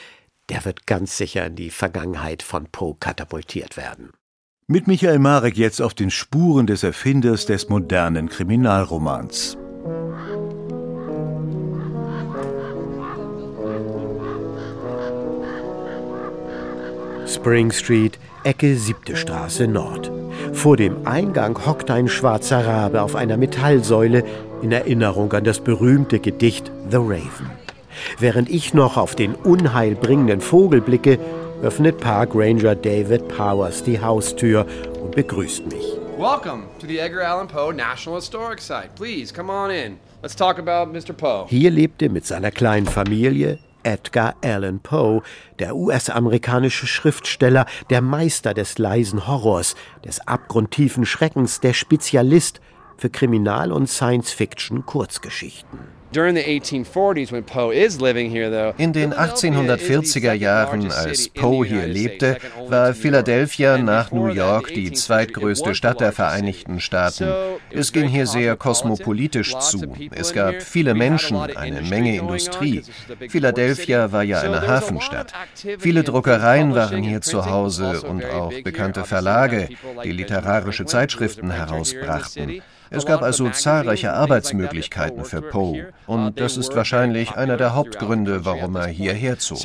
der 0.47 0.63
wird 0.63 0.88
ganz 0.88 1.17
sicher 1.17 1.45
in 1.45 1.58
die 1.58 1.71
Vergangenheit 1.71 2.41
von 2.41 2.67
Poe 2.71 2.95
katapultiert 2.97 3.75
werden. 3.75 4.12
Mit 4.71 4.86
Michael 4.86 5.17
Marek 5.17 5.58
jetzt 5.58 5.82
auf 5.82 5.95
den 5.95 6.12
Spuren 6.12 6.67
des 6.67 6.84
Erfinders 6.84 7.47
des 7.47 7.69
modernen 7.69 8.29
Kriminalromans. 8.29 9.58
Spring 17.25 17.71
Street, 17.71 18.19
Ecke 18.43 18.75
Siebte 18.75 19.15
Straße 19.15 19.67
Nord. 19.67 20.12
Vor 20.53 20.77
dem 20.77 21.08
Eingang 21.08 21.65
hockt 21.65 21.89
ein 21.89 22.08
schwarzer 22.08 22.63
Rabe 22.63 23.01
auf 23.01 23.15
einer 23.15 23.38
Metallsäule 23.38 24.23
in 24.62 24.71
Erinnerung 24.71 25.34
an 25.34 25.45
das 25.45 25.62
berühmte 25.62 26.19
Gedicht 26.19 26.71
The 26.91 26.97
Raven. 26.97 27.49
Während 28.19 28.51
ich 28.51 28.75
noch 28.75 28.97
auf 28.97 29.15
den 29.15 29.34
unheilbringenden 29.34 30.41
Vogel 30.41 30.79
blicke, 30.79 31.17
öffnet 31.62 32.00
Park 32.00 32.32
Ranger 32.34 32.76
David 32.76 33.28
Powers 33.28 33.84
die 33.84 34.00
Haustür 34.00 34.65
und 35.02 35.13
begrüßt 35.13 35.65
mich. 35.67 35.98
Welcome 36.17 36.63
to 36.80 36.88
the 36.88 37.00
Edgar 37.00 37.28
Allan 37.28 37.48
Poe 37.48 37.74
National 37.74 38.19
Historic 38.19 38.62
Site. 38.62 38.89
Please 38.95 39.34
come 39.34 39.52
on 39.52 39.69
in. 39.69 40.00
Let's 40.22 40.36
talk 40.36 40.58
about 40.58 40.91
Mr. 40.91 41.13
Poe. 41.13 41.48
Hier 41.50 41.69
lebte 41.69 42.10
mit 42.10 42.26
seiner 42.26 42.52
kleinen 42.52 42.88
Familie 42.88 43.60
Edgar 43.84 44.36
Allan 44.41 44.80
Poe, 44.80 45.22
der 45.60 45.76
US-amerikanische 45.76 46.88
Schriftsteller, 46.88 47.65
der 47.89 48.02
Meister 48.02 48.54
des 48.54 48.78
leisen 48.78 49.28
Horrors, 49.28 49.76
des 50.06 50.26
abgrundtiefen 50.28 51.06
Schreckens, 51.06 51.60
der 51.60 51.74
Spezialist 51.74 52.62
für 52.98 53.10
Kriminal- 53.10 53.72
und 53.72 53.89
Science-Fiction-Kurzgeschichten. 53.89 55.98
In 56.12 56.24
den 58.93 59.13
1840er 59.13 60.34
Jahren, 60.34 60.91
als 60.91 61.30
Poe 61.30 61.63
hier 61.63 61.86
lebte, 61.86 62.38
war 62.67 62.95
Philadelphia 62.95 63.78
nach 63.78 64.12
New 64.12 64.26
York 64.26 64.74
die 64.74 64.91
zweitgrößte 64.91 65.76
Stadt 65.76 66.02
der 66.02 66.12
Vereinigten 66.12 66.80
Staaten. 66.80 67.28
Es 67.69 67.91
ging 67.91 68.08
hier 68.08 68.26
sehr 68.26 68.56
kosmopolitisch 68.56 69.56
zu. 69.60 69.93
Es 70.10 70.34
gab 70.34 70.63
viele 70.63 70.95
Menschen, 70.95 71.38
eine 71.38 71.84
Menge 71.84 72.15
Industrie. 72.17 72.82
Philadelphia 73.28 74.12
war 74.12 74.24
ja 74.24 74.41
eine 74.41 74.65
Hafenstadt. 74.65 75.32
Viele 75.78 76.02
Druckereien 76.02 76.74
waren 76.74 77.04
hier 77.04 77.22
zu 77.22 77.45
Hause 77.45 78.02
und 78.02 78.26
auch 78.26 78.54
bekannte 78.63 79.04
Verlage, 79.04 79.69
die 80.04 80.12
literarische 80.12 80.86
Zeitschriften 80.86 81.52
herausbrachten. 81.52 82.63
Es 82.91 83.06
gab 83.06 83.21
also 83.21 83.49
zahlreiche 83.49 84.13
Arbeitsmöglichkeiten 84.13 85.23
für 85.25 85.41
Poe 85.41 85.93
und 86.08 86.39
das 86.39 86.58
ist 86.58 86.75
wahrscheinlich 86.75 87.36
einer 87.36 87.58
der 87.58 87.75
Hauptgründe, 87.75 88.45
warum 88.45 88.75
er 88.75 88.88
hierher 88.88 89.38
zog. 89.38 89.60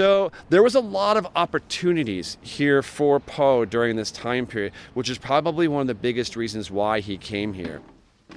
Poe 3.21 3.67
during 3.67 3.97
this 3.97 4.13
time 4.13 4.47
period, 4.47 4.73
which 4.95 5.09
is 5.09 5.19
probably 5.19 5.67
one 5.69 5.83
of 5.83 5.89
the 5.89 5.95
biggest 5.95 6.37
reasons 6.37 6.71
why 6.71 7.01
he 7.01 7.17
came 7.17 7.55
here. 7.55 7.81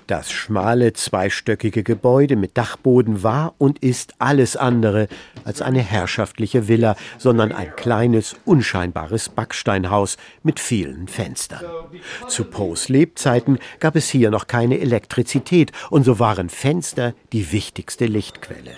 Das 0.08 0.32
schmale 0.32 0.94
zweistöckige 0.94 1.84
Gebäude 1.84 2.38
mit 2.38 2.58
Dachboden 2.58 3.24
war 3.24 3.56
und 3.58 3.80
ist 3.80 4.16
alles 4.20 4.56
andere 4.56 5.10
als 5.44 5.62
eine 5.62 5.82
herrschaftliche 5.82 6.70
Villa, 6.70 6.96
sondern 7.18 7.52
ein 7.52 7.76
kleines, 7.76 8.36
unscheinbares 8.46 9.28
Backsteinhaus 9.28 10.16
mit 10.44 10.62
vielen 10.62 11.10
Fenstern. 11.10 11.62
Zu 12.30 12.46
Poes 12.46 12.88
Lebzeiten 12.88 13.60
gab 13.80 13.98
es 13.98 14.10
hier 14.10 14.32
noch 14.32 14.48
keine 14.48 14.80
Elektrizität 14.80 15.74
und 15.90 16.04
so 16.04 16.20
waren 16.20 16.50
Fenster 16.50 17.14
die 17.34 17.52
wichtigste 17.52 18.06
Lichtquelle. 18.06 18.78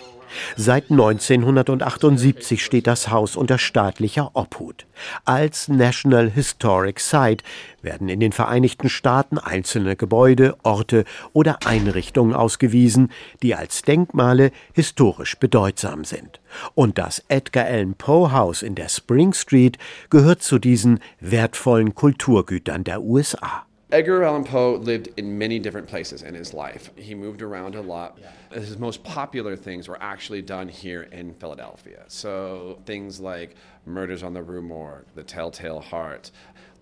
Seit 0.55 0.91
1978 0.91 2.63
steht 2.63 2.87
das 2.87 3.09
Haus 3.09 3.35
unter 3.35 3.57
staatlicher 3.57 4.31
Obhut. 4.33 4.85
Als 5.25 5.67
National 5.67 6.29
Historic 6.29 6.99
Site 6.99 7.43
werden 7.81 8.09
in 8.09 8.19
den 8.19 8.31
Vereinigten 8.31 8.89
Staaten 8.89 9.37
einzelne 9.37 9.95
Gebäude, 9.95 10.55
Orte 10.63 11.05
oder 11.33 11.59
Einrichtungen 11.65 12.33
ausgewiesen, 12.33 13.11
die 13.41 13.55
als 13.55 13.81
Denkmale 13.81 14.51
historisch 14.73 15.37
bedeutsam 15.37 16.03
sind. 16.03 16.41
Und 16.75 16.97
das 16.97 17.23
Edgar 17.27 17.65
Allan 17.65 17.95
Poe 17.95 18.31
Haus 18.31 18.61
in 18.61 18.75
der 18.75 18.89
Spring 18.89 19.33
Street 19.33 19.77
gehört 20.09 20.43
zu 20.43 20.59
diesen 20.59 20.99
wertvollen 21.19 21.95
Kulturgütern 21.95 22.83
der 22.83 23.01
USA. 23.01 23.68
Edgar 23.91 24.23
Allan 24.23 24.43
Poe 24.43 24.75
lived 24.75 25.09
in 25.17 25.39
many 25.39 25.57
different 25.57 25.87
places 25.87 26.21
in 26.21 26.35
his 26.35 26.53
life. 26.53 26.91
He 26.95 27.15
moved 27.15 27.41
around 27.41 27.73
a 27.73 27.81
lot. 27.81 28.19
His 28.51 28.77
most 28.77 29.03
popular 29.03 29.55
things 29.55 29.87
were 29.87 29.97
actually 29.99 30.43
done 30.43 30.67
here 30.69 31.03
in 31.03 31.33
Philadelphia. 31.33 32.03
So 32.07 32.79
things 32.85 33.19
like 33.19 33.55
Murders 33.87 34.21
on 34.21 34.33
the 34.33 34.43
Rue 34.43 34.61
Morgue, 34.61 35.05
The 35.15 35.23
Telltale 35.23 35.79
Heart. 35.79 36.29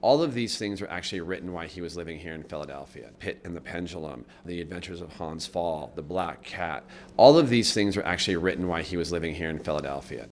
All 0.02 0.22
of 0.22 0.34
these 0.34 0.58
things 0.58 0.82
were 0.82 0.92
actually 0.92 1.22
written 1.22 1.54
while 1.54 1.68
he 1.68 1.80
was 1.80 1.96
living 1.96 2.20
here 2.20 2.34
in 2.34 2.44
Philadelphia. 2.44 3.12
Pit 3.20 3.40
and 3.46 3.56
the 3.56 3.62
Pendulum, 3.62 4.26
The 4.46 4.60
Adventures 4.60 5.00
of 5.00 5.14
Hans 5.14 5.48
Fall, 5.48 5.94
The 5.96 6.02
Black 6.02 6.44
Cat. 6.44 6.84
All 7.16 7.38
of 7.38 7.48
these 7.48 7.74
things 7.74 7.96
were 7.96 8.06
actually 8.06 8.36
written 8.36 8.68
while 8.68 8.84
he 8.84 8.98
was 8.98 9.14
living 9.14 9.34
here 9.34 9.50
in 9.50 9.60
Philadelphia. 9.60 10.28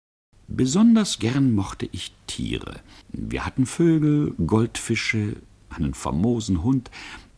Besonders 0.47 1.17
gern 1.19 1.53
mochte 1.53 1.89
ich 1.91 2.11
Tiere. 2.27 2.79
Wir 3.09 3.45
hatten 3.45 3.65
Vögel, 3.65 4.33
Goldfische, 4.45 5.37
einen 5.75 5.93
famosen 5.93 6.63
Hund 6.63 6.91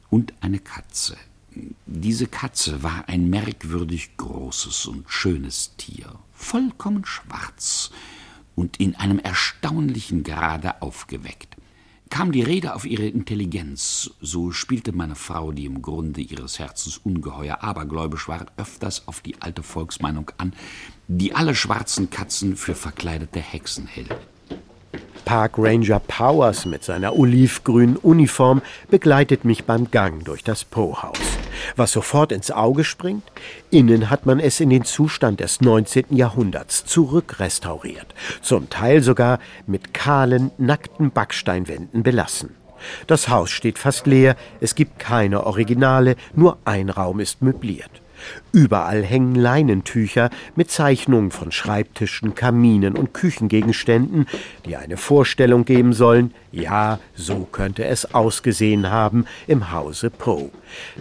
und 0.10 0.34
eine 0.42 0.60
Katze. 0.60 1.18
Diese 1.86 2.28
Katze 2.28 2.84
war 2.84 3.08
ein 3.08 3.30
merkwürdig 3.30 4.18
großes 4.18 4.88
und 4.88 5.10
schönes 5.10 5.76
Tier, 5.78 6.16
vollkommen 6.34 7.06
schwarz 7.06 7.92
und 8.56 8.80
in 8.80 8.96
einem 8.96 9.20
erstaunlichen 9.20 10.24
Grade 10.24 10.82
aufgeweckt. 10.82 11.56
Kam 12.10 12.32
die 12.32 12.44
Rede 12.44 12.76
auf 12.76 12.86
ihre 12.86 13.08
Intelligenz, 13.08 14.12
so 14.22 14.52
spielte 14.52 14.92
meine 14.92 15.16
Frau, 15.16 15.52
die 15.52 15.66
im 15.66 15.82
Grunde 15.82 16.22
ihres 16.22 16.60
Herzens 16.60 16.98
ungeheuer 16.98 17.64
abergläubisch 17.64 18.28
war, 18.28 18.46
öfters 18.56 19.08
auf 19.08 19.22
die 19.22 19.42
alte 19.42 19.64
Volksmeinung 19.64 20.30
an, 20.38 20.54
die 21.08 21.34
alle 21.34 21.56
schwarzen 21.56 22.12
Katzen 22.12 22.56
für 22.56 22.76
verkleidete 22.76 23.40
Hexen 23.40 23.88
hält. 23.88 24.16
Park 25.26 25.54
Ranger 25.58 26.00
Powers 26.00 26.66
mit 26.66 26.84
seiner 26.84 27.16
olivgrünen 27.18 27.98
Uniform 27.98 28.62
begleitet 28.90 29.46
mich 29.46 29.66
beim 29.66 29.90
Gang 29.92 30.24
durch 30.24 30.44
das 30.44 30.64
Poe-Haus. 30.64 31.18
Was 31.76 31.92
sofort 31.92 32.32
ins 32.32 32.52
Auge 32.52 32.84
springt? 32.84 33.24
Innen 33.70 34.10
hat 34.10 34.26
man 34.26 34.40
es 34.40 34.60
in 34.60 34.70
den 34.70 34.84
Zustand 34.84 35.40
des 35.40 35.62
19. 35.62 36.06
Jahrhunderts 36.12 36.86
zurückrestauriert, 36.86 38.08
zum 38.42 38.70
Teil 38.70 39.02
sogar 39.02 39.40
mit 39.66 39.94
kahlen, 39.94 40.52
nackten 40.58 41.12
Backsteinwänden 41.12 42.04
belassen. 42.04 42.56
Das 43.08 43.30
Haus 43.30 43.50
steht 43.50 43.80
fast 43.80 44.08
leer, 44.08 44.36
es 44.60 44.76
gibt 44.76 45.00
keine 45.00 45.46
Originale, 45.46 46.16
nur 46.36 46.58
ein 46.66 46.90
Raum 46.90 47.20
ist 47.20 47.42
möbliert. 47.42 48.03
Überall 48.52 49.04
hängen 49.04 49.36
Leinentücher 49.36 50.30
mit 50.56 50.70
Zeichnungen 50.72 51.32
von 51.32 51.52
Schreibtischen, 51.52 52.36
Kaminen 52.36 52.96
und 52.96 53.14
Küchengegenständen, 53.14 54.28
die 54.66 54.76
eine 54.76 54.98
Vorstellung 54.98 55.66
geben 55.66 55.94
sollen, 55.94 56.34
ja, 56.52 57.00
so 57.16 57.48
könnte 57.52 57.86
es 57.86 58.14
ausgesehen 58.14 58.92
haben 58.92 59.26
im 59.48 59.72
Hause 59.72 60.12
Poe. 60.12 60.52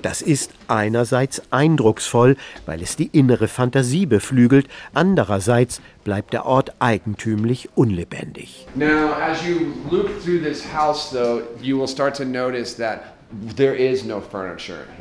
Das 0.01 0.23
ist 0.23 0.51
einerseits 0.67 1.43
eindrucksvoll, 1.51 2.37
weil 2.65 2.83
es 2.83 2.97
die 2.97 3.11
innere 3.13 3.49
Fantasie 3.49 4.07
beflügelt, 4.07 4.67
andererseits 4.95 5.83
bleibt 6.05 6.33
der 6.33 6.47
Ort 6.47 6.73
eigentümlich 6.79 7.69
unlebendig. 7.75 8.67
Now, 8.75 9.13
as 9.13 9.47
you 9.47 9.73
look 9.91 10.23
through 10.23 10.43
this 10.43 10.65
house, 10.73 11.11
though, 11.11 11.43
you 11.61 11.79
will 11.79 11.89
start 11.89 12.17
to 12.17 12.25
notice 12.25 12.75
that 12.77 13.15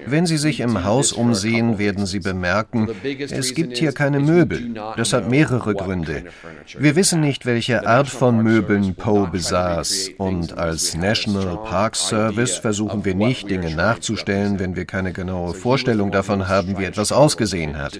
wenn 0.05 0.25
Sie 0.25 0.37
sich 0.37 0.59
im 0.59 0.83
Haus 0.83 1.11
umsehen, 1.11 1.77
werden 1.77 2.05
Sie 2.05 2.19
bemerken, 2.19 2.89
es 3.29 3.53
gibt 3.53 3.77
hier 3.77 3.91
keine 3.91 4.19
Möbel. 4.19 4.73
Das 4.95 5.13
hat 5.13 5.29
mehrere 5.29 5.75
Gründe. 5.75 6.23
Wir 6.77 6.95
wissen 6.95 7.21
nicht, 7.21 7.45
welche 7.45 7.85
Art 7.85 8.07
von 8.07 8.41
Möbeln 8.41 8.95
Poe 8.95 9.27
besaß. 9.27 10.11
Und 10.17 10.57
als 10.57 10.95
National 10.95 11.57
Park 11.65 11.95
Service 11.95 12.55
versuchen 12.57 13.05
wir 13.05 13.15
nicht, 13.15 13.49
Dinge 13.49 13.75
nachzustellen, 13.75 14.59
wenn 14.59 14.75
wir 14.75 14.85
keine 14.85 15.11
genaue 15.11 15.53
Vorstellung 15.53 16.11
davon 16.11 16.47
haben, 16.47 16.77
wie 16.77 16.85
etwas 16.85 17.11
ausgesehen 17.11 17.77
hat. 17.77 17.99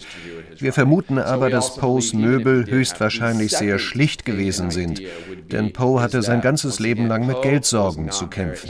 Wir 0.58 0.74
vermuten 0.74 1.18
aber, 1.18 1.50
dass 1.50 1.76
Poes 1.76 2.14
Möbel 2.14 2.66
höchstwahrscheinlich 2.68 3.52
sehr 3.52 3.80
schlicht 3.80 4.26
gewesen 4.26 4.70
sind, 4.70 5.02
denn 5.52 5.74
Poe 5.74 6.02
hatte 6.02 6.22
sein 6.22 6.42
ganzes 6.42 6.80
Leben 6.80 7.08
lang 7.08 7.26
mit 7.26 7.42
Geldsorgen 7.42 8.12
zu 8.12 8.28
kämpfen. 8.28 8.70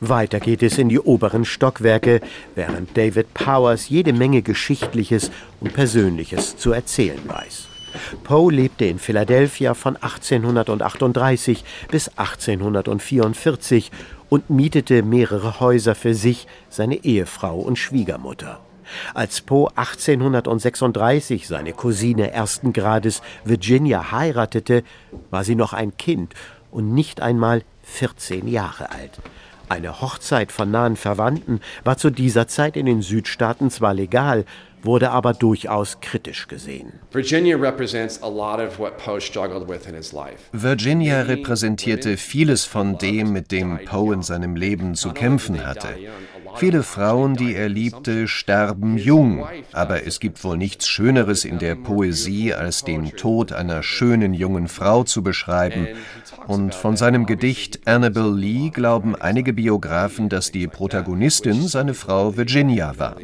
Weiter 0.00 0.38
geht 0.38 0.62
es 0.62 0.78
in 0.78 0.88
die 0.88 1.00
oberen 1.00 1.44
Stockwerke, 1.44 2.20
während 2.54 2.96
David 2.96 3.34
Powers 3.34 3.88
jede 3.88 4.12
Menge 4.12 4.42
Geschichtliches 4.42 5.32
und 5.60 5.72
Persönliches 5.72 6.56
zu 6.56 6.70
erzählen 6.70 7.20
weiß. 7.26 7.66
Poe 8.22 8.52
lebte 8.52 8.84
in 8.84 8.98
Philadelphia 8.98 9.74
von 9.74 9.96
1838 9.96 11.64
bis 11.90 12.08
1844 12.16 13.90
und 14.28 14.50
mietete 14.50 15.02
mehrere 15.02 15.58
Häuser 15.58 15.94
für 15.94 16.14
sich, 16.14 16.46
seine 16.68 17.02
Ehefrau 17.04 17.58
und 17.58 17.76
Schwiegermutter. 17.76 18.60
Als 19.14 19.40
Poe 19.40 19.68
1836 19.74 21.46
seine 21.46 21.72
Cousine 21.72 22.30
ersten 22.32 22.72
Grades 22.72 23.22
Virginia 23.44 24.12
heiratete, 24.12 24.82
war 25.30 25.44
sie 25.44 25.54
noch 25.54 25.72
ein 25.72 25.96
Kind 25.96 26.34
und 26.70 26.92
nicht 26.94 27.20
einmal 27.20 27.62
14 27.82 28.48
Jahre 28.48 28.90
alt. 28.90 29.18
Eine 29.68 30.00
Hochzeit 30.00 30.50
von 30.50 30.70
nahen 30.70 30.96
Verwandten 30.96 31.60
war 31.84 31.98
zu 31.98 32.10
dieser 32.10 32.48
Zeit 32.48 32.76
in 32.76 32.86
den 32.86 33.02
Südstaaten 33.02 33.70
zwar 33.70 33.92
legal, 33.92 34.46
wurde 34.82 35.10
aber 35.10 35.34
durchaus 35.34 36.00
kritisch 36.00 36.48
gesehen. 36.48 36.92
Virginia 40.52 41.22
repräsentierte 41.22 42.16
vieles 42.16 42.64
von 42.64 42.96
dem, 42.98 43.32
mit 43.32 43.52
dem 43.52 43.80
Poe 43.84 44.14
in 44.14 44.22
seinem 44.22 44.56
Leben 44.56 44.94
zu 44.94 45.12
kämpfen 45.12 45.66
hatte. 45.66 45.88
Viele 46.56 46.82
Frauen, 46.82 47.34
die 47.34 47.54
er 47.54 47.68
liebte, 47.68 48.28
sterben 48.28 48.98
jung, 48.98 49.46
aber 49.72 50.06
es 50.06 50.20
gibt 50.20 50.42
wohl 50.44 50.56
nichts 50.56 50.88
Schöneres 50.88 51.44
in 51.44 51.58
der 51.58 51.74
Poesie, 51.74 52.54
als 52.54 52.84
den 52.84 53.12
Tod 53.16 53.52
einer 53.52 53.82
schönen 53.82 54.34
jungen 54.34 54.68
Frau 54.68 55.04
zu 55.04 55.22
beschreiben. 55.22 55.88
Und 56.46 56.74
von 56.74 56.96
seinem 56.96 57.26
Gedicht 57.26 57.86
Annabel 57.86 58.34
Lee 58.34 58.70
glauben 58.70 59.14
einige 59.14 59.52
Biografen, 59.52 60.28
dass 60.28 60.50
die 60.50 60.66
Protagonistin 60.66 61.68
seine 61.68 61.94
Frau 61.94 62.36
Virginia 62.36 62.94
war. 62.98 63.16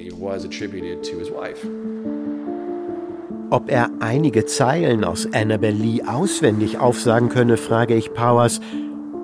Ob 3.51 3.71
er 3.71 3.91
einige 4.01 4.47
Zeilen 4.47 5.05
aus 5.05 5.29
Annabel 5.33 5.73
Lee 5.75 6.03
auswendig 6.03 6.79
aufsagen 6.79 7.29
könne, 7.29 7.57
frage 7.57 7.95
ich 7.95 8.13
Powers, 8.13 8.61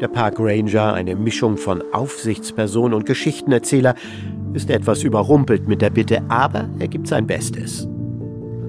der 0.00 0.08
Park 0.08 0.36
Ranger, 0.38 0.94
eine 0.94 1.14
Mischung 1.14 1.56
von 1.56 1.82
Aufsichtsperson 1.92 2.94
und 2.94 3.06
Geschichtenerzähler, 3.06 3.94
ist 4.54 4.70
etwas 4.70 5.02
überrumpelt 5.02 5.68
mit 5.68 5.82
der 5.82 5.90
Bitte, 5.90 6.22
aber 6.28 6.68
er 6.78 6.88
gibt 6.88 7.06
sein 7.06 7.26
Bestes. 7.26 7.86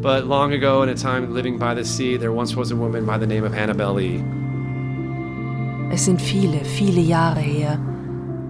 But 0.02 0.26
long 0.26 0.52
ago 0.52 0.82
in 0.84 0.90
a 0.90 0.96
time 0.96 1.34
living 1.34 1.60
by 1.60 1.76
the 1.76 1.84
sea, 1.84 2.18
there 2.18 2.32
once 2.32 2.56
was 2.58 2.72
a 2.72 2.76
woman 2.76 3.06
by 3.06 3.18
the 3.20 3.28
name 3.28 3.46
of 3.46 3.54
Annabelle 3.54 3.96
Lee. 3.96 4.24
Es 5.92 6.06
sind 6.06 6.22
viele, 6.22 6.64
viele 6.64 7.02
Jahre 7.02 7.40
her, 7.40 7.80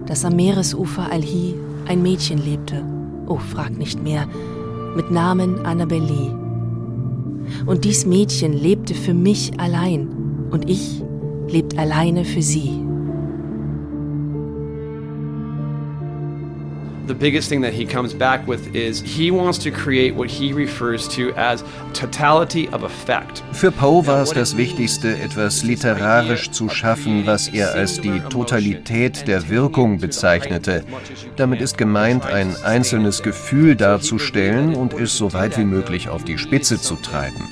dass 0.06 0.24
am 0.24 0.36
Meeresufer 0.36 1.10
Alhi 1.10 1.54
ein 1.86 2.02
Mädchen 2.02 2.38
lebte. 2.38 2.82
Oh, 3.26 3.36
frag 3.38 3.76
nicht 3.76 4.02
mehr. 4.02 4.26
Mit 4.96 5.10
Namen 5.10 5.64
Annabelle 5.64 6.06
Lee. 6.06 6.30
Und 7.66 7.84
dies 7.84 8.06
Mädchen 8.06 8.52
lebte 8.52 8.94
für 8.94 9.14
mich 9.14 9.58
allein 9.60 10.08
und 10.50 10.70
ich 10.70 11.02
lebt 11.48 11.78
alleine 11.78 12.24
für 12.24 12.42
sie. 12.42 12.81
The 17.06 17.14
biggest 17.14 17.48
thing 17.48 17.62
that 17.62 17.72
he 17.72 17.84
comes 17.84 18.14
back 18.14 18.46
with 18.46 18.74
is 18.74 19.00
he 19.00 19.30
wants 19.30 19.58
to 19.58 19.70
create 19.70 20.14
what 20.14 20.30
he 20.30 20.52
refers 20.52 21.08
to 21.08 21.32
as 21.36 21.64
totality 21.92 22.68
of 22.68 22.84
effect. 22.84 23.42
Für 23.52 23.70
Poe 23.70 24.06
war 24.06 24.22
es 24.22 24.30
das 24.30 24.56
Wichtigste, 24.56 25.18
etwas 25.18 25.62
literarisch 25.62 26.50
zu 26.50 26.68
schaffen, 26.68 27.26
was 27.26 27.48
er 27.48 27.74
als 27.74 28.00
die 28.00 28.20
Totalität 28.30 29.26
der 29.26 29.48
Wirkung 29.48 29.98
bezeichnete. 29.98 30.84
Damit 31.36 31.60
ist 31.60 31.76
gemeint, 31.76 32.26
ein 32.26 32.54
einzelnes 32.64 33.22
Gefühl 33.22 33.76
darzustellen 33.76 34.74
und 34.74 34.94
es 34.94 35.16
so 35.16 35.32
weit 35.32 35.58
wie 35.58 35.64
möglich 35.64 36.08
auf 36.08 36.24
die 36.24 36.38
Spitze 36.38 36.80
zu 36.80 36.96
treiben. 36.96 37.48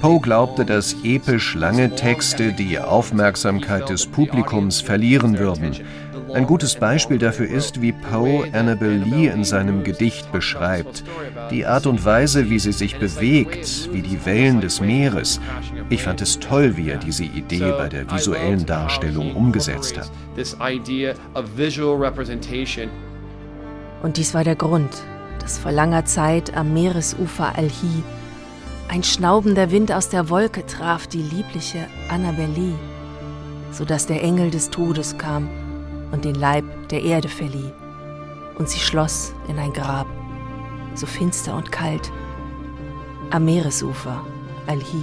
Poe 0.00 0.20
glaubte, 0.20 0.64
dass 0.64 0.96
episch 1.04 1.54
lange 1.54 1.94
Texte 1.94 2.52
die 2.52 2.78
Aufmerksamkeit 2.78 3.88
des 3.88 4.06
Publikums 4.06 4.80
verlieren 4.80 5.38
würden. 5.38 5.76
Ein 6.34 6.46
gutes 6.46 6.76
Beispiel 6.76 7.18
dafür 7.18 7.46
ist, 7.46 7.82
wie 7.82 7.92
Poe 7.92 8.48
Anna 8.52 8.71
Annabel 8.72 9.02
Lee 9.04 9.26
in 9.26 9.44
seinem 9.44 9.84
Gedicht 9.84 10.32
beschreibt. 10.32 11.04
Die 11.50 11.66
Art 11.66 11.86
und 11.86 12.06
Weise, 12.06 12.48
wie 12.48 12.58
sie 12.58 12.72
sich 12.72 12.98
bewegt, 12.98 13.90
wie 13.92 14.00
die 14.00 14.24
Wellen 14.24 14.62
des 14.62 14.80
Meeres. 14.80 15.42
Ich 15.90 16.02
fand 16.02 16.22
es 16.22 16.38
toll, 16.38 16.78
wie 16.78 16.88
er 16.88 16.96
diese 16.96 17.24
Idee 17.24 17.70
bei 17.72 17.90
der 17.90 18.10
visuellen 18.10 18.64
Darstellung 18.64 19.36
umgesetzt 19.36 19.98
hat. 19.98 20.10
Und 24.02 24.16
dies 24.16 24.32
war 24.32 24.44
der 24.44 24.56
Grund, 24.56 25.02
dass 25.40 25.58
vor 25.58 25.70
langer 25.70 26.06
Zeit 26.06 26.56
am 26.56 26.72
Meeresufer 26.72 27.54
Alhi 27.54 28.02
ein 28.88 29.02
schnaubender 29.02 29.70
Wind 29.70 29.92
aus 29.92 30.08
der 30.08 30.30
Wolke 30.30 30.64
traf 30.64 31.06
die 31.06 31.22
liebliche 31.22 31.86
Annabel 32.08 32.48
Lee, 32.56 32.74
sodass 33.70 34.06
der 34.06 34.22
Engel 34.22 34.50
des 34.50 34.70
Todes 34.70 35.18
kam 35.18 35.50
und 36.10 36.24
den 36.24 36.36
Leib 36.36 36.64
der 36.88 37.02
Erde 37.02 37.28
verlieh, 37.28 37.70
und 38.62 38.68
sie 38.68 38.78
schloss 38.78 39.34
in 39.48 39.58
ein 39.58 39.72
Grab, 39.72 40.06
so 40.94 41.04
finster 41.04 41.56
und 41.56 41.72
kalt, 41.72 42.12
am 43.30 43.44
Meeresufer 43.44 44.24
Alhi. 44.68 45.02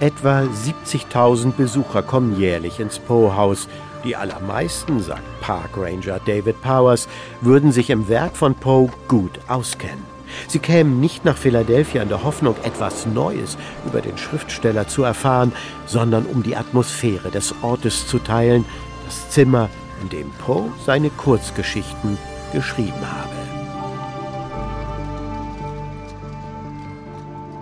Etwa 0.00 0.40
70.000 0.40 1.52
Besucher 1.52 2.02
kommen 2.02 2.40
jährlich 2.40 2.80
ins 2.80 2.98
Poe-Haus. 2.98 3.68
Die 4.02 4.16
allermeisten, 4.16 5.00
sagt 5.00 5.22
Park 5.40 5.76
Ranger 5.76 6.18
David 6.26 6.60
Powers, 6.60 7.06
würden 7.40 7.70
sich 7.70 7.90
im 7.90 8.08
Werk 8.08 8.36
von 8.36 8.56
Poe 8.56 8.90
gut 9.06 9.38
auskennen. 9.46 10.02
Sie 10.48 10.58
kämen 10.58 10.98
nicht 10.98 11.24
nach 11.24 11.36
Philadelphia 11.36 12.02
in 12.02 12.08
der 12.08 12.24
Hoffnung, 12.24 12.56
etwas 12.64 13.06
Neues 13.06 13.56
über 13.86 14.00
den 14.00 14.18
Schriftsteller 14.18 14.88
zu 14.88 15.04
erfahren, 15.04 15.52
sondern 15.86 16.26
um 16.26 16.42
die 16.42 16.56
Atmosphäre 16.56 17.30
des 17.30 17.54
Ortes 17.62 18.08
zu 18.08 18.18
teilen, 18.18 18.64
das 19.06 19.30
Zimmer, 19.30 19.68
in 20.02 20.08
dem 20.08 20.30
Poe 20.32 20.70
seine 20.84 21.10
Kurzgeschichten 21.10 22.18
geschrieben 22.52 23.00
habe. 23.00 23.32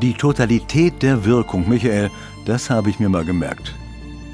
Die 0.01 0.15
Totalität 0.15 1.03
der 1.03 1.25
Wirkung, 1.27 1.69
Michael, 1.69 2.11
das 2.47 2.71
habe 2.71 2.89
ich 2.89 2.99
mir 2.99 3.11
mal 3.11 3.25
gemerkt. 3.25 3.75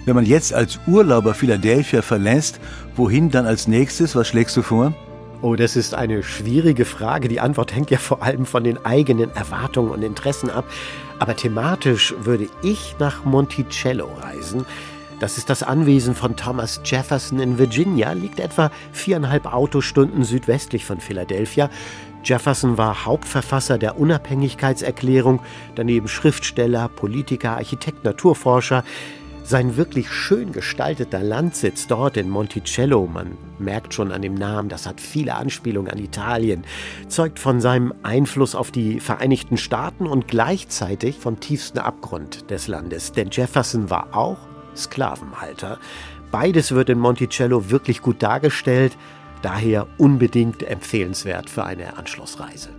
Wenn 0.05 0.15
man 0.15 0.25
jetzt 0.25 0.55
als 0.55 0.79
Urlauber 0.87 1.35
Philadelphia 1.35 2.01
verlässt, 2.01 2.61
wohin 2.95 3.31
dann 3.33 3.45
als 3.45 3.67
nächstes? 3.67 4.15
Was 4.15 4.29
schlägst 4.29 4.57
du 4.57 4.63
vor? 4.63 4.95
Oh, 5.43 5.57
das 5.57 5.75
ist 5.75 5.95
eine 5.95 6.23
schwierige 6.23 6.85
Frage. 6.85 7.27
Die 7.27 7.41
Antwort 7.41 7.75
hängt 7.75 7.91
ja 7.91 7.99
vor 7.99 8.23
allem 8.23 8.47
von 8.47 8.63
den 8.63 8.85
eigenen 8.85 9.35
Erwartungen 9.35 9.91
und 9.91 10.03
Interessen 10.03 10.49
ab. 10.49 10.65
Aber 11.19 11.35
thematisch 11.35 12.15
würde 12.21 12.49
ich 12.63 12.95
nach 13.01 13.25
Monticello 13.25 14.09
reisen. 14.21 14.65
Das 15.19 15.39
ist 15.39 15.49
das 15.49 15.63
Anwesen 15.63 16.15
von 16.15 16.37
Thomas 16.37 16.83
Jefferson 16.85 17.41
in 17.41 17.59
Virginia, 17.59 18.13
liegt 18.13 18.39
etwa 18.39 18.71
viereinhalb 18.93 19.51
Autostunden 19.51 20.25
südwestlich 20.25 20.85
von 20.85 21.01
Philadelphia. 21.01 21.71
Jefferson 22.23 22.77
war 22.77 23.07
Hauptverfasser 23.07 23.79
der 23.79 23.99
Unabhängigkeitserklärung, 23.99 25.41
daneben 25.75 26.09
Schriftsteller, 26.09 26.89
Politiker, 26.89 27.53
Architekt, 27.53 28.05
Naturforscher. 28.05 28.85
Sein 29.43 29.77
wirklich 29.77 30.11
schön 30.11 30.53
gestalteter 30.53 31.23
Landsitz 31.23 31.87
dort 31.87 32.19
in 32.19 32.29
Monticello, 32.29 33.07
man 33.07 33.39
merkt 33.59 33.95
schon 33.95 34.13
an 34.13 34.21
dem 34.21 34.35
Namen, 34.35 34.69
das 34.69 34.87
hat 34.87 35.01
viele 35.01 35.37
Anspielungen 35.37 35.91
an 35.91 35.99
Italien, 35.99 36.65
zeugt 37.09 37.39
von 37.39 37.61
seinem 37.61 37.95
Einfluss 38.03 38.55
auf 38.57 38.71
die 38.71 39.01
Vereinigten 39.01 39.57
Staaten 39.57 40.07
und 40.07 40.27
gleichzeitig 40.29 41.17
vom 41.17 41.41
tiefsten 41.41 41.79
Abgrund 41.79 42.51
des 42.51 42.67
Landes. 42.67 43.13
Denn 43.13 43.31
Jefferson 43.31 43.89
war 43.89 44.17
auch 44.17 44.39
Sklavenhalter. 44.77 45.79
Beides 46.31 46.73
wird 46.73 46.89
in 46.89 46.99
Monticello 46.99 47.71
wirklich 47.71 48.03
gut 48.03 48.23
dargestellt, 48.23 48.97
daher 49.43 49.87
unbedingt 49.99 50.63
empfehlenswert 50.63 51.49
für 51.51 51.65
eine 51.65 51.97
Anschlussreise. 51.97 52.71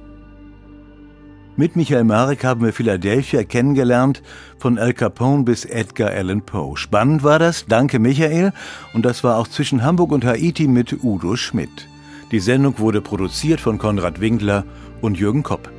Mit 1.60 1.76
Michael 1.76 2.04
Marek 2.04 2.44
haben 2.44 2.64
wir 2.64 2.72
Philadelphia 2.72 3.44
kennengelernt, 3.44 4.22
von 4.60 4.78
Al 4.78 4.94
Capone 4.94 5.44
bis 5.44 5.66
Edgar 5.66 6.12
Allan 6.12 6.44
Poe. 6.44 6.78
Spannend 6.78 7.24
war 7.24 7.40
das, 7.40 7.66
danke 7.66 7.98
Michael. 7.98 8.54
Und 8.94 9.06
das 9.06 9.24
war 9.24 9.38
auch 9.38 9.48
zwischen 9.48 9.84
Hamburg 9.84 10.12
und 10.12 10.24
Haiti 10.24 10.68
mit 10.68 11.04
Udo 11.04 11.36
Schmidt. 11.36 11.88
Die 12.32 12.40
Sendung 12.40 12.78
wurde 12.78 13.02
produziert 13.02 13.60
von 13.60 13.80
Konrad 13.80 14.22
Winkler 14.22 14.66
und 15.02 15.18
Jürgen 15.18 15.42
Kopp. 15.42 15.72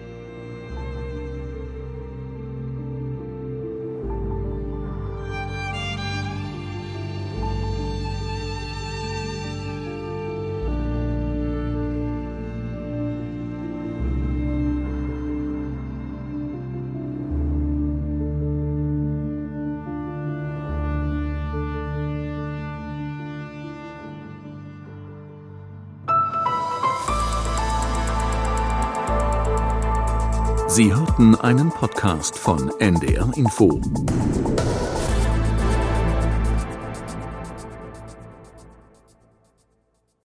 Sie 30.78 30.94
hörten 30.94 31.34
einen 31.34 31.70
Podcast 31.70 32.38
von 32.38 32.70
NDR 32.78 33.32
Info. 33.34 33.80